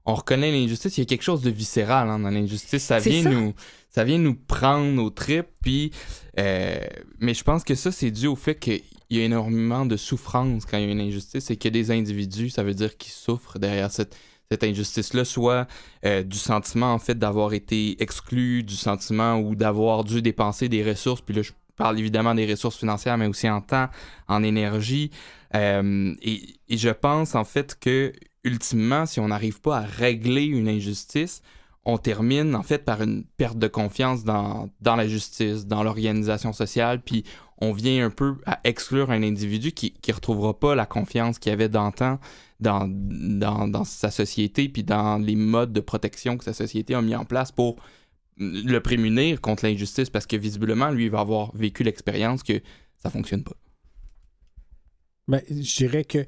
[0.07, 0.97] on reconnaît l'injustice.
[0.97, 2.81] Il y a quelque chose de viscéral hein, dans l'injustice.
[2.81, 3.29] Ça vient ça.
[3.29, 3.53] nous,
[3.89, 5.49] ça vient nous prendre aux tripes.
[5.61, 5.91] Puis,
[6.39, 6.79] euh,
[7.19, 10.65] mais je pense que ça, c'est dû au fait qu'il y a énormément de souffrance
[10.65, 12.97] quand il y a une injustice et qu'il y a des individus, ça veut dire
[12.97, 14.17] qui souffrent derrière cette
[14.49, 15.67] cette injustice-là, soit
[16.05, 20.89] euh, du sentiment en fait d'avoir été exclu, du sentiment ou d'avoir dû dépenser des
[20.89, 23.89] ressources, puis là je parle évidemment des ressources financières, mais aussi en temps,
[24.29, 25.11] en énergie.
[25.53, 28.13] Euh, et, et je pense en fait que
[28.47, 31.41] ultimement, si on n'arrive pas à régler une injustice,
[31.85, 37.01] on termine en fait par une perte de confiance dans, la justice, dans l'organisation sociale,
[37.01, 37.23] puis
[37.59, 41.51] on vient un peu à exclure un individu qui ne retrouvera pas la confiance qu'il
[41.51, 42.19] avait d'antan
[42.59, 47.01] dans, dans, dans sa société, puis dans les modes de protection que sa société a
[47.01, 47.77] mis en place pour
[48.37, 52.61] le prémunir contre l'injustice, parce que visiblement, lui, il va avoir vécu l'expérience que
[52.97, 53.55] ça fonctionne pas.
[55.27, 56.25] Ben, je dirais que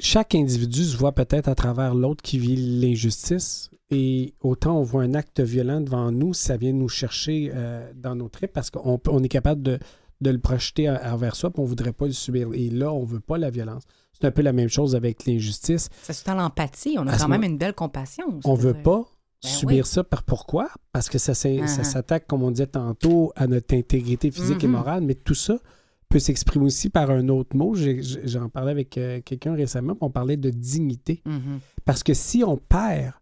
[0.00, 3.70] chaque individu se voit peut-être à travers l'autre qui vit l'injustice.
[3.92, 8.14] Et autant on voit un acte violent devant nous, ça vient nous chercher euh, dans
[8.14, 9.78] nos tripes parce qu'on on est capable de,
[10.20, 12.48] de le projeter envers soi, puis on ne voudrait pas le subir.
[12.52, 13.82] Et là, on ne veut pas la violence.
[14.12, 15.88] C'est un peu la même chose avec l'injustice.
[16.02, 16.96] Ça sous l'empathie.
[16.98, 18.38] On a À quand même moment- une belle compassion.
[18.44, 19.06] On veux veut pas
[19.42, 19.90] Ben subir oui.
[19.90, 20.04] ça.
[20.04, 20.68] Par pourquoi?
[20.92, 21.82] Parce que ça, ça Uh-huh.
[21.84, 24.72] s'attaque, comme on disait tantôt, à notre intégrité physique et Mhm.
[24.74, 25.58] morale, mais tout ça
[26.10, 27.74] peut s'exprimer aussi par un autre mot.
[27.74, 31.22] J'en parlais avec euh, quelqu'un récemment, on parlait de dignité.
[31.24, 31.60] Mhm.
[31.84, 33.14] Parce que si on perd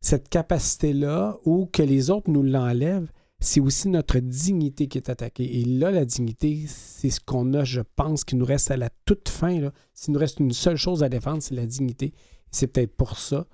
[0.00, 5.60] cette capacité-là ou que les autres nous l'enlèvent, c'est aussi notre dignité qui est attaquée.
[5.60, 8.90] Et là, la dignité, c'est ce qu'on a, je pense, qui nous reste à la
[9.04, 9.70] toute fin.
[9.94, 12.12] S'il nous reste une seule chose à défendre, c'est la dignité.
[12.50, 13.46] C'est peut-être pour ça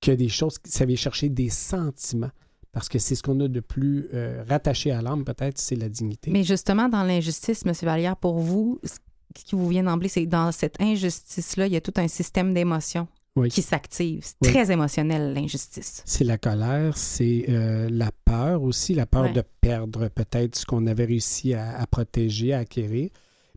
[0.00, 2.32] que des choses, ça vient chercher des sentiments.
[2.72, 5.88] Parce que c'est ce qu'on a de plus euh, rattaché à l'âme, peut-être, c'est la
[5.90, 6.30] dignité.
[6.30, 7.72] Mais justement, dans l'injustice, M.
[7.82, 8.94] Vallière, pour vous, ce
[9.34, 12.54] qui vous vient d'emblée, c'est que dans cette injustice-là, il y a tout un système
[12.54, 13.50] d'émotions Oui.
[13.50, 14.20] qui s'active.
[14.24, 14.52] C'est Oui.
[14.52, 16.02] très émotionnel, l'injustice.
[16.06, 19.32] C'est la colère, c'est euh, la peur aussi, la peur Ouais.
[19.32, 23.10] de perdre peut-être ce qu'on avait réussi à, à protéger, à acquérir.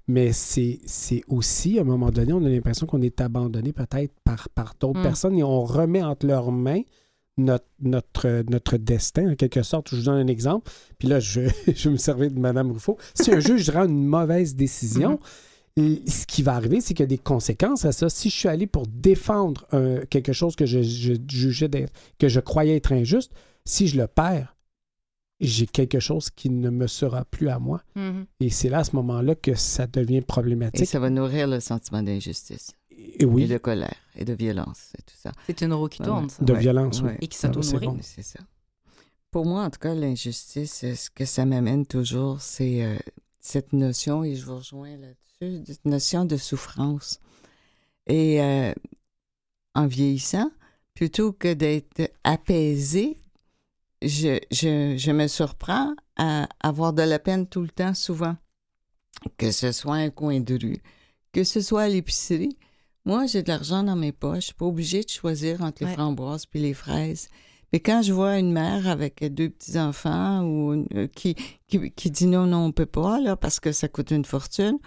[0.08, 4.14] Mais c'est c'est aussi, à un moment donné, on a l'impression qu'on est abandonné peut-être
[4.24, 5.04] par, par d'autres Mm.
[5.04, 6.82] personnes et on remet entre leurs mains
[7.38, 9.90] notre, notre, notre destin, en quelque sorte.
[9.90, 10.72] Je vous donne un exemple.
[11.00, 11.42] Puis là, je,
[11.76, 12.98] je vais me servir de Mme Ruffo.
[13.14, 15.20] Si un juge rend une mauvaise décision,
[15.78, 18.08] et ce qui va arriver, c'est qu'il y a des conséquences à ça.
[18.10, 22.30] Si je suis allé pour défendre un- quelque chose que je, je jugeais d'être- que
[22.30, 23.34] je croyais être injuste,
[23.66, 24.56] si je le perds,
[25.42, 27.82] j'ai quelque chose qui ne me sera plus à moi.
[27.98, 28.26] Mhm.
[28.40, 30.88] Et c'est là, à ce moment-là, que ça devient Et problématique.
[30.88, 32.72] ça va nourrir le sentiment d'injustice
[33.20, 35.32] Et de colère et de violence et tout ça.
[35.48, 36.44] C'est une roue qui Ouais, tourne, ça.
[36.44, 37.12] de Ouais, violence, oui.
[37.22, 37.86] Et qui c'est s'auto-nourrit.
[37.88, 37.98] bon.
[38.02, 38.40] C'est ça.
[39.32, 42.98] Pour moi, en tout cas, l'injustice, euh, ce que ça m'amène toujours, c'est euh,
[43.40, 47.20] cette notion, et je vous rejoins là-dessus, cette notion de souffrance.
[48.08, 48.74] Et euh,
[49.74, 50.50] en vieillissant,
[50.94, 53.18] plutôt que d'être apaisé,
[54.02, 58.38] je, je, je me surprends à avoir de la peine tout le temps, souvent.
[59.38, 60.82] Que ce soit un coin de rue,
[61.34, 62.58] que ce soit à l'épicerie.
[63.06, 64.38] Moi, j'ai de l'argent dans mes poches.
[64.38, 65.94] Je suis pas obligée de choisir entre les Ouais.
[65.94, 67.30] framboises puis les fraises.
[67.72, 71.36] Mais quand je vois une mère avec deux petits-enfants ou euh, qui,
[71.68, 74.78] qui, qui dit non, non, on peut pas, là, parce que ça coûte une fortune,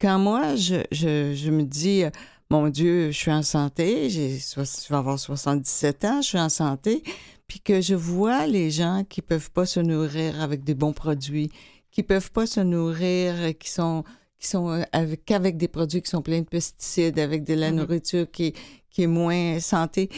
[0.00, 2.10] quand moi, je, je, je me dis, euh,
[2.50, 4.60] mon Dieu, je suis en santé, j'ai, je
[4.90, 7.02] vais avoir 77 ans, je suis en santé,
[7.46, 11.50] puis que je vois les gens qui peuvent pas se nourrir avec des bons produits,
[11.92, 14.02] qui peuvent pas se nourrir, euh, qui sont
[14.42, 17.70] qui sont euh, avec, qu'avec des produits qui sont pleins de pesticides, avec de la
[17.70, 17.76] Mhm.
[17.78, 18.52] nourriture qui,
[18.90, 20.10] qui est moins santé.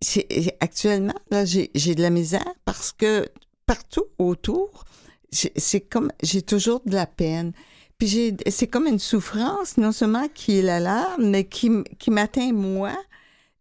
[0.00, 3.26] C'est- Actuellement, là, j'ai j'ai de la misère parce que
[3.66, 4.84] partout autour,
[5.32, 7.52] j'ai- c'est comme j'ai toujours de la peine.
[7.98, 12.10] Puis j'ai c'est comme une souffrance, non seulement qui est là là, mais qui, qui
[12.10, 12.96] m'atteint moi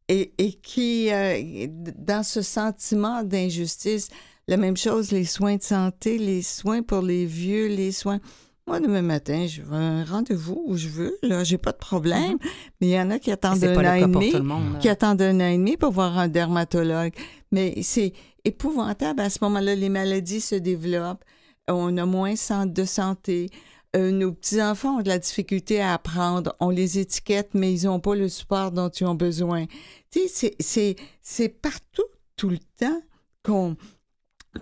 [0.10, 4.10] et, et qui, euh, dans ce sentiment d'injustice,
[4.48, 8.20] la même chose, les soins de santé, les soins pour les vieux, les soins.
[8.68, 11.18] Moi, demain matin, je vais à un rendez-vous où je veux.
[11.24, 12.38] Là, j'ai pas de problème.
[12.82, 14.80] Mais il y en a qui attendent un an et demi monde.
[14.80, 17.14] qui attendent un an et demi pour voir un dermatologue.
[17.52, 18.12] Mais c'est
[18.44, 19.22] épouvantable.
[19.22, 21.24] À ce moment-là, les maladies se développent.
[21.70, 23.50] On a moins de santé.
[23.96, 26.54] Euh, nos petits-enfants ont de la difficulté à apprendre.
[26.60, 29.66] On les étiquette, mais ils n'ont pas le support dont ils ont besoin.
[30.12, 32.04] Tu sais, c'est- c'est- c'est partout,
[32.36, 33.02] tout le temps,
[33.44, 33.78] qu'on...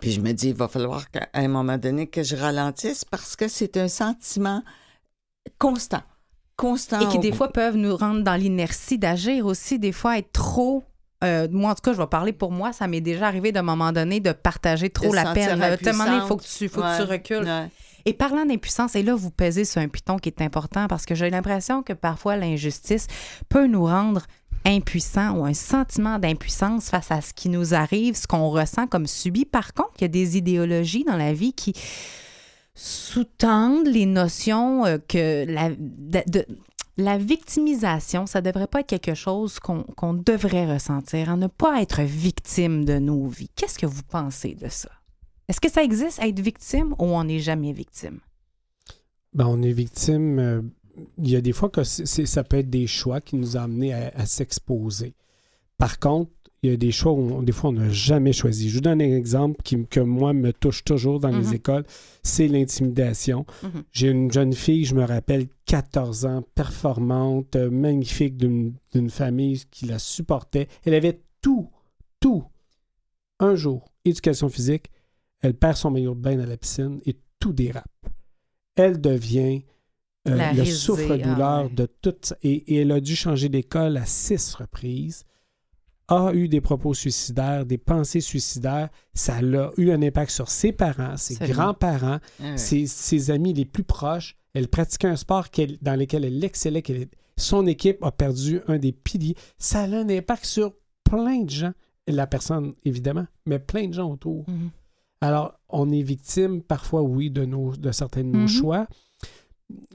[0.02, 3.36] Puis je me dis, il va falloir qu'à un moment donné que je ralentisse parce
[3.36, 4.62] que c'est un sentiment
[5.60, 6.02] constant.
[6.58, 7.00] Constant.
[7.02, 10.84] Et qui, des fois, peuvent nous rendre dans l'inertie d'agir aussi, des fois, être trop.
[11.24, 12.72] euh, moi, en tout cas, je vais parler pour moi.
[12.74, 15.50] Ça m'est déjà arrivé d'un moment donné de partager trop De la peine.
[15.62, 17.44] À un moment donné, il faut que tu, faut que tu recules.
[17.44, 17.70] ouais.
[18.08, 21.16] Et parlant d'impuissance, et là, vous pesez sur un piton qui est important parce que
[21.16, 23.08] j'ai l'impression que parfois l'injustice
[23.50, 24.22] peut nous rendre
[24.66, 29.08] impuissants ou un sentiment d'impuissance face à ce qui nous arrive, ce qu'on ressent comme
[29.08, 29.46] subi.
[29.46, 31.74] Par contre, il y a des idéologies dans la vie qui
[32.74, 35.46] sous-tendent les notions euh, que
[36.98, 42.02] la, victimisation, ça devrait pas être quelque chose qu'on devrait ressentir, à ne pas être
[42.02, 43.50] victime de nos vies.
[43.56, 44.90] Qu'est-ce que vous pensez de ça?
[45.48, 48.20] Est-ce que ça existe, être victime, ou on n'est jamais victime?
[49.34, 50.72] Ben, on est victime.
[51.18, 53.94] Il y a des fois que ça peut être des choix qui nous ont amenés
[53.94, 55.14] à, à s'exposer.
[55.78, 56.32] Par contre,
[56.64, 58.70] il y a des choix où on- des fois on n'a jamais choisi.
[58.70, 61.40] Je vous donne un exemple qui, que moi me touche toujours dans Mhm.
[61.40, 61.84] les écoles,
[62.24, 63.46] c'est l'intimidation.
[63.62, 63.84] Mhm.
[63.92, 69.62] J'ai une jeune fille, je me rappelle, 14 ans, performante, euh, magnifique, d'une d'une famille
[69.70, 70.68] qui la supportait.
[70.86, 71.70] Elle avait tout,
[72.22, 72.46] tout.
[73.40, 74.86] Un jour, éducation physique,
[75.42, 77.86] elle perd son maillot de bain dans la piscine et tout dérape.
[78.76, 79.64] Elle devient
[80.28, 82.34] euh, le souffre-douleur ah de toute.
[82.44, 85.24] Et, et elle a dû changer d'école à six reprises.
[86.08, 88.90] A eu des propos suicidaires, des pensées suicidaires.
[89.14, 89.42] Ça a
[89.78, 94.36] eu un impact sur ses parents, ses grands-parents, Ah ses, ses amis les plus proches.
[94.54, 95.48] Elle pratiquait un sport
[95.82, 96.84] dans lequel elle excellait.
[97.38, 99.36] son équipe a perdu un des piliers.
[99.58, 100.74] Ça a un impact sur
[101.04, 101.74] plein de gens.
[102.08, 104.46] La personne, évidemment, mais plein de gens autour.
[104.48, 104.70] Mhm.
[105.22, 108.48] Alors, on est victime parfois, oui, de, nos, de certains de nos Mhm.
[108.48, 108.88] choix.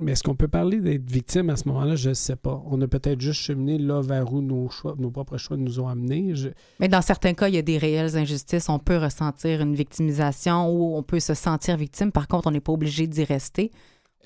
[0.00, 1.94] Mais est-ce qu'on peut parler d'être victime à ce moment-là?
[1.94, 2.60] Je ne sais pas.
[2.66, 5.86] On a peut-être juste cheminé là vers où nos, choix, nos propres choix nous ont
[5.86, 6.34] amenés.
[6.34, 6.48] Je-
[6.80, 8.68] Mais dans certains cas, il y a des réelles injustices.
[8.68, 12.10] On peut ressentir une victimisation ou on peut se sentir victime.
[12.10, 13.70] Par contre, on n'est pas obligé d'y rester.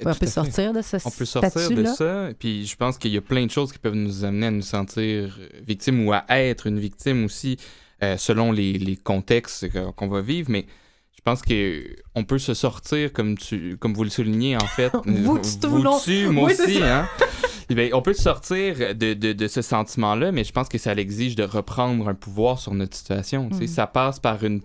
[0.01, 3.16] On peut sortir de ce On peut sortir de ça, puis je pense qu'il y
[3.16, 6.66] a plein de choses qui peuvent nous amener à nous sentir victimes ou à être
[6.66, 7.59] une victime aussi,
[8.03, 10.66] euh, selon les, les contextes qu'on va vivre, mais
[11.25, 14.93] pense que on peut se sortir, comme, tu, comme vous le soulignez, en fait.
[15.07, 17.09] Vous tu, tout vous tu, moi Oui, aussi, hein?
[17.70, 21.35] Bien, on peut sortir de, de, de ce sentiment-là, mais je pense que ça l'exige
[21.35, 23.49] de reprendre un pouvoir sur notre situation.
[23.51, 23.66] Mhm.
[23.66, 24.61] Ça passe par, une,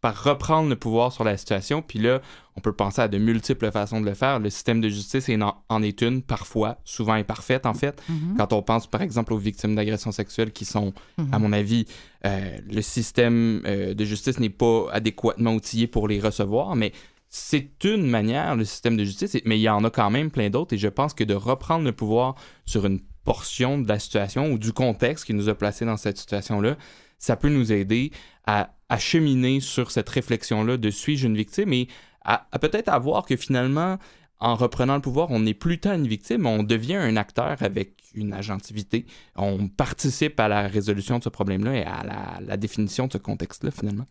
[0.00, 2.20] par reprendre le pouvoir sur la situation, puis là,
[2.56, 4.38] on peut penser à de multiples façons de le faire.
[4.38, 8.02] Le système de justice en, en est une, parfois, souvent imparfaite en fait.
[8.08, 8.36] Mhm.
[8.36, 10.92] Quand on pense par exemple aux victimes d'agressions sexuelles qui sont,
[11.32, 11.86] à mon avis,
[12.24, 16.92] euh, le système euh, de justice n'est pas adéquatement outillé pour les recevoir, mais
[17.28, 20.50] c'est une manière, le système de justice, mais il y en a quand même plein
[20.50, 22.34] d'autres, et je pense que de reprendre le pouvoir
[22.66, 26.18] sur une portion de la situation ou du contexte qui nous a placés dans cette
[26.18, 26.76] situation-là,
[27.22, 28.10] ça peut nous aider
[28.46, 31.88] à, à cheminer sur cette réflexion-là de suis-je une victime et
[32.24, 33.98] à, peut-être à voir que finalement,
[34.40, 37.94] en reprenant le pouvoir, on n'est plus tant une victime, on devient un acteur avec
[38.14, 39.06] une agentivité.
[39.36, 43.70] On participe à la résolution de ce problème-là et à la définition de ce contexte-là,
[43.70, 44.06] finalement.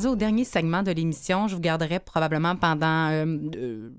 [0.00, 1.48] Rendu au dernier segment de l'émission.
[1.48, 3.26] Je vous garderai probablement pendant euh,
[3.56, 3.90] euh,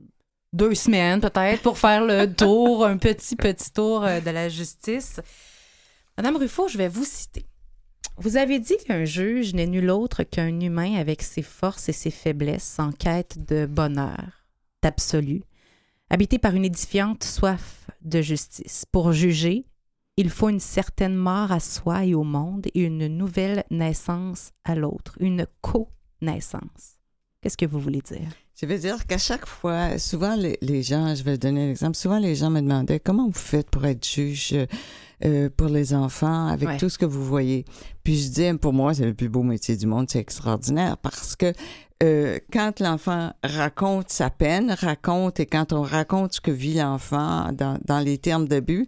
[0.53, 5.19] deux semaines, peut-être, pour faire le tour, un petit, petit tour euh, de la justice.
[6.17, 7.45] Madame Ruffo, je vais vous citer.
[8.17, 12.11] Vous avez dit qu'un juge n'est nul autre qu'un humain avec ses forces et ses
[12.11, 14.45] faiblesses en quête de bonheur,
[14.83, 15.43] d'absolu,
[16.09, 18.85] habité par une édifiante soif de justice.
[18.91, 19.65] Pour juger,
[20.21, 24.75] il faut une certaine mort à soi et au monde et une nouvelle naissance à
[24.75, 26.97] l'autre, une co-naissance.
[27.41, 28.29] Qu'est-ce que vous voulez dire?
[28.59, 31.97] Je veux dire qu'à chaque fois, souvent les, les gens, je vais donner un exemple,
[31.97, 34.55] souvent les gens me demandaient comment vous faites pour être juge
[35.25, 36.77] euh, pour les enfants avec Ouais.
[36.77, 37.65] tout ce que vous voyez?
[38.03, 41.35] Puis je dis, pour moi, c'est le plus beau métier du monde, c'est extraordinaire parce
[41.35, 41.51] que
[42.01, 47.51] euh, quand l'enfant raconte sa peine, raconte, et quand on raconte ce que vit l'enfant
[47.51, 48.87] dans, dans les termes de but,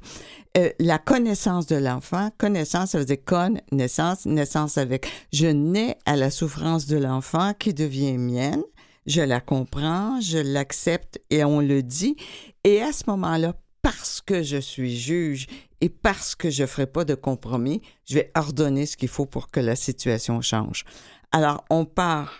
[0.57, 5.07] euh, la connaissance de l'enfant, connaissance, ça veut dire con, naissance, naissance avec.
[5.31, 8.63] Je nais à la souffrance de l'enfant qui devient mienne,
[9.05, 12.15] je la comprends, je l'accepte et on le dit.
[12.63, 15.47] Et à ce moment-là, parce que je suis juge
[15.81, 19.25] et parce que je ne ferai pas de compromis, je vais ordonner ce qu'il faut
[19.25, 20.85] pour que la situation change.
[21.31, 22.31] Alors, on part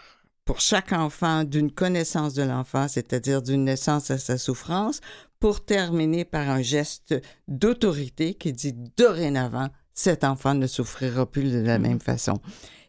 [0.46, 5.00] pour chaque enfant d'une connaissance de l'enfant, c'est-à-dire d'une naissance à sa souffrance,
[5.40, 7.16] pour terminer par un geste
[7.48, 12.40] d'autorité qui dit dorénavant, cet enfant ne souffrira plus de la même façon.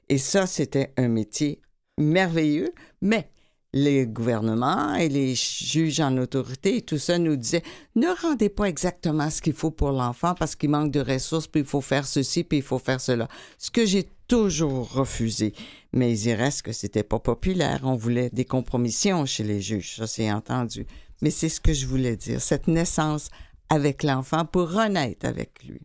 [0.09, 1.61] Et ça, c'était un métier
[1.99, 3.31] merveilleux, mais
[3.73, 7.65] les gouvernements et les juges en autorité et tout ça nous disaient
[7.97, 11.63] ne rendez pas exactement ce qu'il faut pour l'enfant parce qu'il manque de ressources, puis
[11.63, 13.29] il faut faire ceci, puis il faut faire cela.
[13.59, 15.55] Ce que j'ai toujours refusé.
[15.95, 17.81] Mais il reste que c'était pas populaire.
[17.85, 19.97] On voulait des compromissions chez les juges.
[19.97, 20.87] Ça, c'est entendu.
[21.23, 22.43] Mais c'est ce que je voulais dire.
[22.43, 23.31] Cette naissance
[23.71, 25.81] avec l'enfant pour renaître avec lui.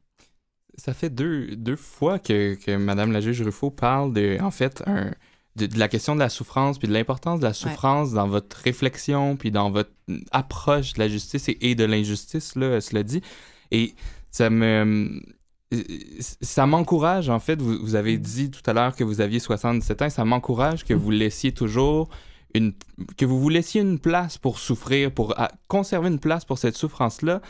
[0.77, 4.81] Ça fait deux, deux fois que, que Mme la juge Ruffo parle de, en fait,
[4.87, 5.11] un,
[5.55, 8.57] de, de la question de la souffrance, puis de l'importance de la souffrance dans votre
[8.57, 9.91] réflexion, puis dans votre
[10.31, 13.21] approche de la justice et, et de l'injustice, là, cela dit.
[13.71, 13.93] Et
[14.31, 15.21] ça me...
[16.41, 20.09] Ça m'encourage, en fait, vous, avez dit tout à l'heure que vous aviez 77 ans,
[20.09, 22.09] ça m'encourage que vous laissiez toujours
[22.55, 22.73] une...
[23.17, 25.35] que vous vous laissiez une place pour souffrir, pour
[25.67, 27.41] conserver une place pour cette souffrance-là,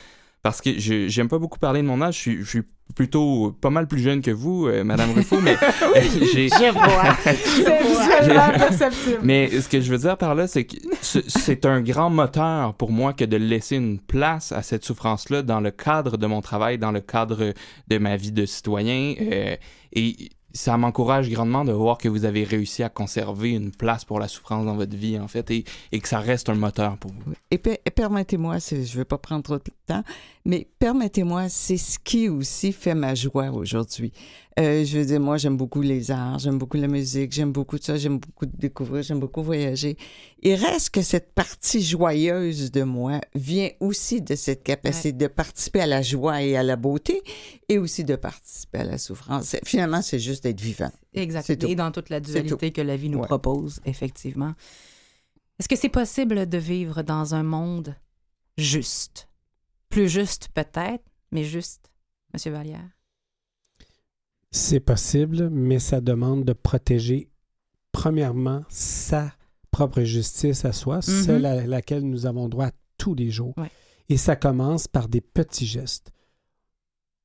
[0.44, 2.62] parce que je j'aime pas beaucoup parler de mon âge, je suis, je suis
[2.96, 6.02] plutôt pas mal plus jeune que vous, euh, Madame Ruffo, mais euh,
[6.34, 6.50] j'ai...
[6.50, 7.16] Je vois.
[7.24, 9.20] C'est visuellement perceptible.
[9.22, 12.74] Mais ce que je veux dire par là, c'est que ce- c'est un grand moteur
[12.74, 16.42] pour moi que de laisser une place à cette souffrance-là dans le cadre de mon
[16.42, 17.54] travail, dans le cadre
[17.88, 19.14] de ma vie de citoyen.
[19.22, 19.56] euh,
[19.94, 20.16] et
[20.54, 24.28] ça m'encourage grandement de voir que vous avez réussi à conserver une place pour la
[24.28, 25.64] souffrance dans votre vie, en fait, et,
[26.00, 27.34] que ça reste un moteur pour vous.
[27.52, 30.04] Et, et permettez-moi, je ne vais pas prendre trop de temps,
[30.46, 34.12] mais permettez-moi, c'est ce qui aussi fait ma joie aujourd'hui.
[34.60, 37.78] Euh, je veux dire, moi, j'aime beaucoup les arts, j'aime beaucoup la musique, j'aime beaucoup
[37.78, 39.96] ça, j'aime beaucoup découvrir, j'aime beaucoup voyager.
[40.42, 45.80] Il reste que cette partie joyeuse de moi vient aussi de cette capacité de participer
[45.82, 47.22] à la joie et à la beauté
[47.70, 49.56] et aussi de participer à la souffrance.
[49.64, 50.92] Finalement, c'est juste d'être vivant.
[51.14, 51.58] C'est Exact.
[51.60, 51.68] tout.
[51.68, 53.28] Et dans toute la dualité que la vie nous Ouais.
[53.28, 54.54] propose, effectivement.
[55.58, 57.96] Est-ce que c'est possible de vivre dans un monde
[58.58, 59.30] juste?
[59.90, 61.92] Plus juste peut-être, mais juste,
[62.34, 62.90] Monsieur Vallière?
[64.52, 67.30] C'est possible, mais ça demande de protéger,
[67.92, 69.32] premièrement, sa
[69.72, 73.54] propre justice à soi, celle à laquelle nous avons droit tous les jours.
[73.58, 73.70] Ouais.
[74.10, 76.12] Et ça commence par des petits gestes.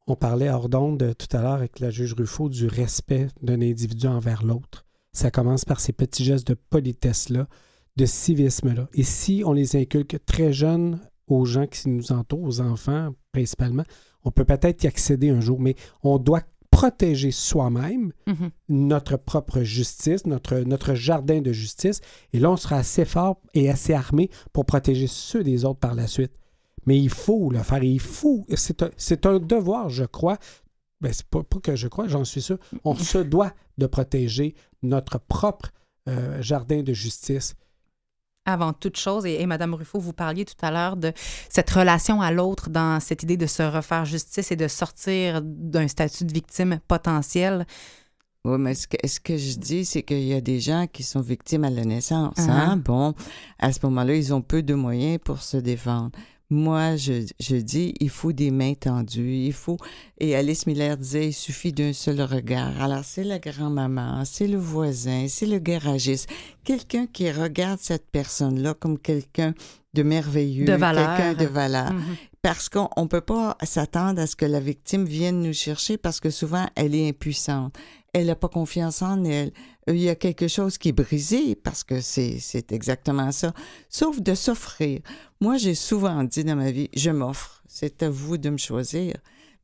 [0.07, 4.07] On parlait hors d'onde tout à l'heure avec la juge Ruffo du respect d'un individu
[4.07, 4.85] envers l'autre.
[5.12, 7.49] Ça commence par ces petits gestes de politesse-là,
[7.97, 8.89] de civisme-là.
[8.93, 13.85] Et si on les inculque très jeunes aux gens qui nous entourent, aux enfants principalement,
[14.25, 16.43] on peut peut-être y accéder un jour, mais on doit
[16.75, 18.51] protéger soi-même Mhm.
[18.68, 22.01] notre propre justice, notre, notre jardin de justice.
[22.33, 25.95] Et là, on sera assez fort et assez armé pour protéger ceux des autres par
[25.95, 26.33] la suite.
[26.87, 27.83] Mais il faut le faire.
[27.83, 28.45] Il faut.
[28.55, 30.39] C'est un, c'est un devoir, je crois.
[31.01, 32.59] Ben, c'est pas, pas que je crois, j'en suis sûr.
[32.85, 35.70] On se doit de protéger notre propre
[36.09, 37.55] euh, jardin de justice.
[38.47, 41.12] Avant toute chose, et, et Madame Ruffo, vous parliez tout à l'heure de
[41.49, 45.88] cette relation à l'autre dans cette idée de se refaire justice et de sortir d'un
[45.88, 47.66] statut de victime potentielle.
[48.47, 51.03] Oui, mais ce que, ce que je dis, c'est qu'il y a des gens qui
[51.03, 52.36] sont victimes à la naissance.
[52.36, 52.51] Uh-huh.
[52.51, 52.76] hein.
[52.76, 53.14] Bon,
[53.59, 56.11] à ce moment-là, ils ont peu de moyens pour se défendre.
[56.55, 59.77] Moi, je, je dis, il faut des mains tendues, il faut...
[60.19, 62.81] Et Alice Miller disait, il suffit d'un seul regard.
[62.81, 66.29] Alors, c'est la grand-maman, c'est le voisin, c'est le garagiste.
[66.63, 69.53] Quelqu'un qui regarde cette personne-là comme quelqu'un
[69.95, 70.65] de merveilleux,
[71.17, 72.03] quelqu'un de valeur Mhm.
[72.43, 76.21] parce qu'on ne peut pas s'attendre à ce que la victime vienne nous chercher parce
[76.21, 77.75] que souvent, elle est impuissante.
[78.13, 79.51] Elle n'a pas confiance en elle.
[79.87, 83.53] Il y a quelque chose qui est brisé parce que c'est c'est exactement ça.
[83.89, 85.01] Sauf de s'offrir.
[85.41, 87.62] Moi, j'ai souvent dit dans ma vie, je m'offre.
[87.68, 89.14] C'est à vous de me choisir.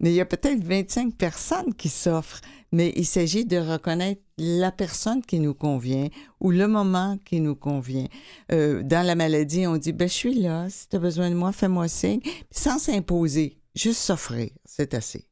[0.00, 2.40] Mais il y a peut-être 25 personnes qui s'offrent.
[2.72, 6.08] Mais il s'agit de reconnaître la personne qui nous convient
[6.40, 8.06] ou le moment qui nous convient.
[8.52, 10.68] Euh, dans la maladie, on dit, ben, je suis là.
[10.70, 12.20] Si tu as besoin de moi, fais-moi signe.
[12.50, 13.58] Sans s'imposer.
[13.74, 14.50] Juste s'offrir.
[14.64, 15.29] C'est assez.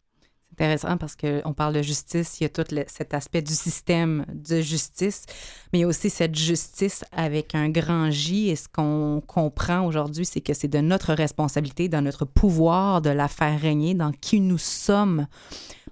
[0.60, 4.26] Intéressant parce qu'on parle de justice, il y a tout le- cet aspect du système
[4.34, 5.24] de justice,
[5.72, 8.48] mais il y a aussi cette justice avec un grand J.
[8.48, 13.10] Et ce qu'on comprend aujourd'hui, c'est que c'est de notre responsabilité, dans notre pouvoir de
[13.10, 15.28] la faire régner, dans qui nous sommes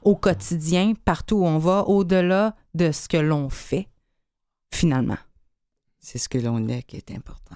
[0.03, 3.87] au quotidien, partout où on va, au-delà de ce que l'on fait,
[4.75, 5.19] finalement.
[6.01, 7.55] C'est ce que l'on est qui est important.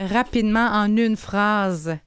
[0.00, 1.98] Rapidement, en une phrase,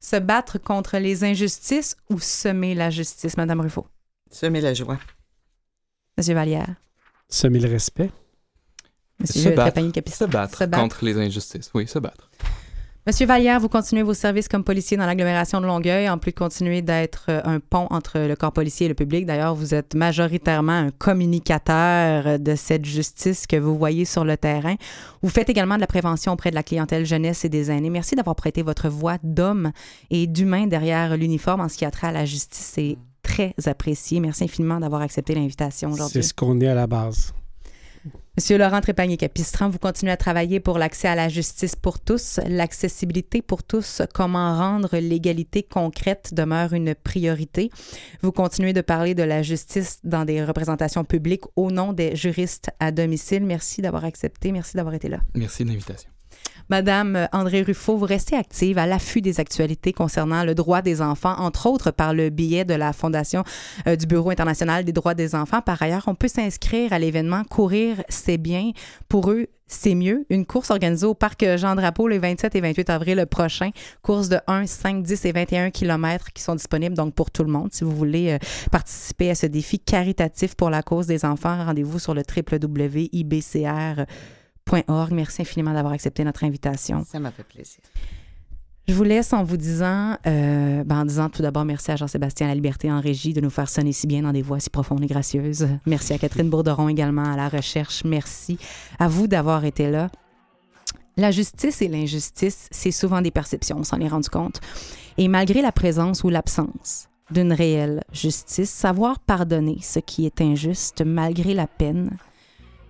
[0.00, 3.86] se battre contre les injustices ou semer la justice, Madame Ruffo?
[4.30, 4.98] Semer la joie.
[6.16, 6.74] Monsieur Vallière?
[7.28, 8.10] Semer le respect.
[9.20, 9.72] Monsieur Se battre.
[9.72, 10.18] Trépanier-Capistre?
[10.18, 10.82] Se battre Se battre.
[10.82, 11.70] contre les injustices.
[11.74, 12.30] Oui, se battre.
[13.06, 16.36] Monsieur Vallière, vous continuez vos services comme policier dans l'agglomération de Longueuil, en plus de
[16.36, 19.26] continuer d'être euh, un pont entre le corps policier et le public.
[19.26, 24.74] D'ailleurs, vous êtes majoritairement un communicateur de cette justice que vous voyez sur le terrain.
[25.22, 27.90] Vous faites également de la prévention auprès de la clientèle jeunesse et des aînés.
[27.90, 29.70] Merci d'avoir prêté votre voix d'homme
[30.10, 32.72] et d'humain derrière l'uniforme en ce qui a trait à la justice.
[32.74, 34.18] C'est très apprécié.
[34.18, 36.24] Merci infiniment d'avoir accepté l'invitation C'est aujourd'hui.
[36.24, 37.32] ce qu'on est à la base.
[38.36, 43.40] Monsieur Laurent Trépanier-Capistran, vous continuez à travailler pour l'accès à la justice pour tous, l'accessibilité
[43.40, 47.70] pour tous, comment rendre l'égalité concrète demeure une priorité.
[48.20, 52.68] Vous continuez de parler de la justice dans des représentations publiques au nom des juristes
[52.78, 53.42] à domicile.
[53.46, 55.20] Merci d'avoir accepté, merci d'avoir été là.
[55.34, 56.10] Merci de l'invitation.
[56.68, 61.34] Madame André Ruffo, vous restez active à l'affût des actualités concernant le droit des enfants,
[61.38, 63.44] entre autres par le biais de la Fondation
[63.86, 65.60] euh, du Bureau international des droits des enfants.
[65.60, 68.72] Par ailleurs, on peut s'inscrire à l'événement Courir, c'est bien.
[69.08, 70.26] Pour eux, c'est mieux.
[70.28, 73.70] Une course organisée au parc Jean-Drapeau les 27 et 28 avril prochain.
[74.02, 77.50] Course de 1, 5, 10 et 21 km qui sont disponibles donc pour tout le
[77.50, 77.72] monde.
[77.72, 78.38] Si vous voulez euh,
[78.72, 82.22] participer à ce défi caritatif pour la cause des enfants, rendez-vous sur le
[84.70, 85.12] www.ibcr.org.
[85.12, 87.04] Merci infiniment d'avoir accepté notre invitation.
[87.04, 87.80] Ça m'a fait plaisir.
[88.88, 92.46] Je vous laisse en vous disant, euh, ben, en disant tout d'abord merci à Jean-Sébastien
[92.46, 95.02] La Liberté en régie de nous faire sonner si bien dans des voix si profondes
[95.02, 95.66] et gracieuses.
[95.86, 98.04] Merci à Catherine Bourderon également à la recherche.
[98.04, 98.58] Merci
[99.00, 100.08] à vous d'avoir été là.
[101.16, 104.60] La justice et l'injustice, c'est souvent des perceptions, on s'en est rendu compte.
[105.18, 111.02] Et malgré la présence ou l'absence d'une réelle justice, savoir pardonner ce qui est injuste
[111.04, 112.18] malgré la peine,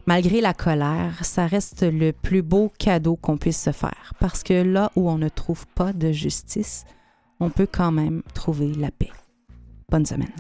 [0.07, 4.54] malgré la colère, ça reste le plus beau cadeau qu'on puisse se faire, parce que
[4.54, 6.84] là où on ne trouve pas de justice,
[7.40, 9.11] on peut quand même trouver la paix.
[9.90, 10.32] Bonne semaine.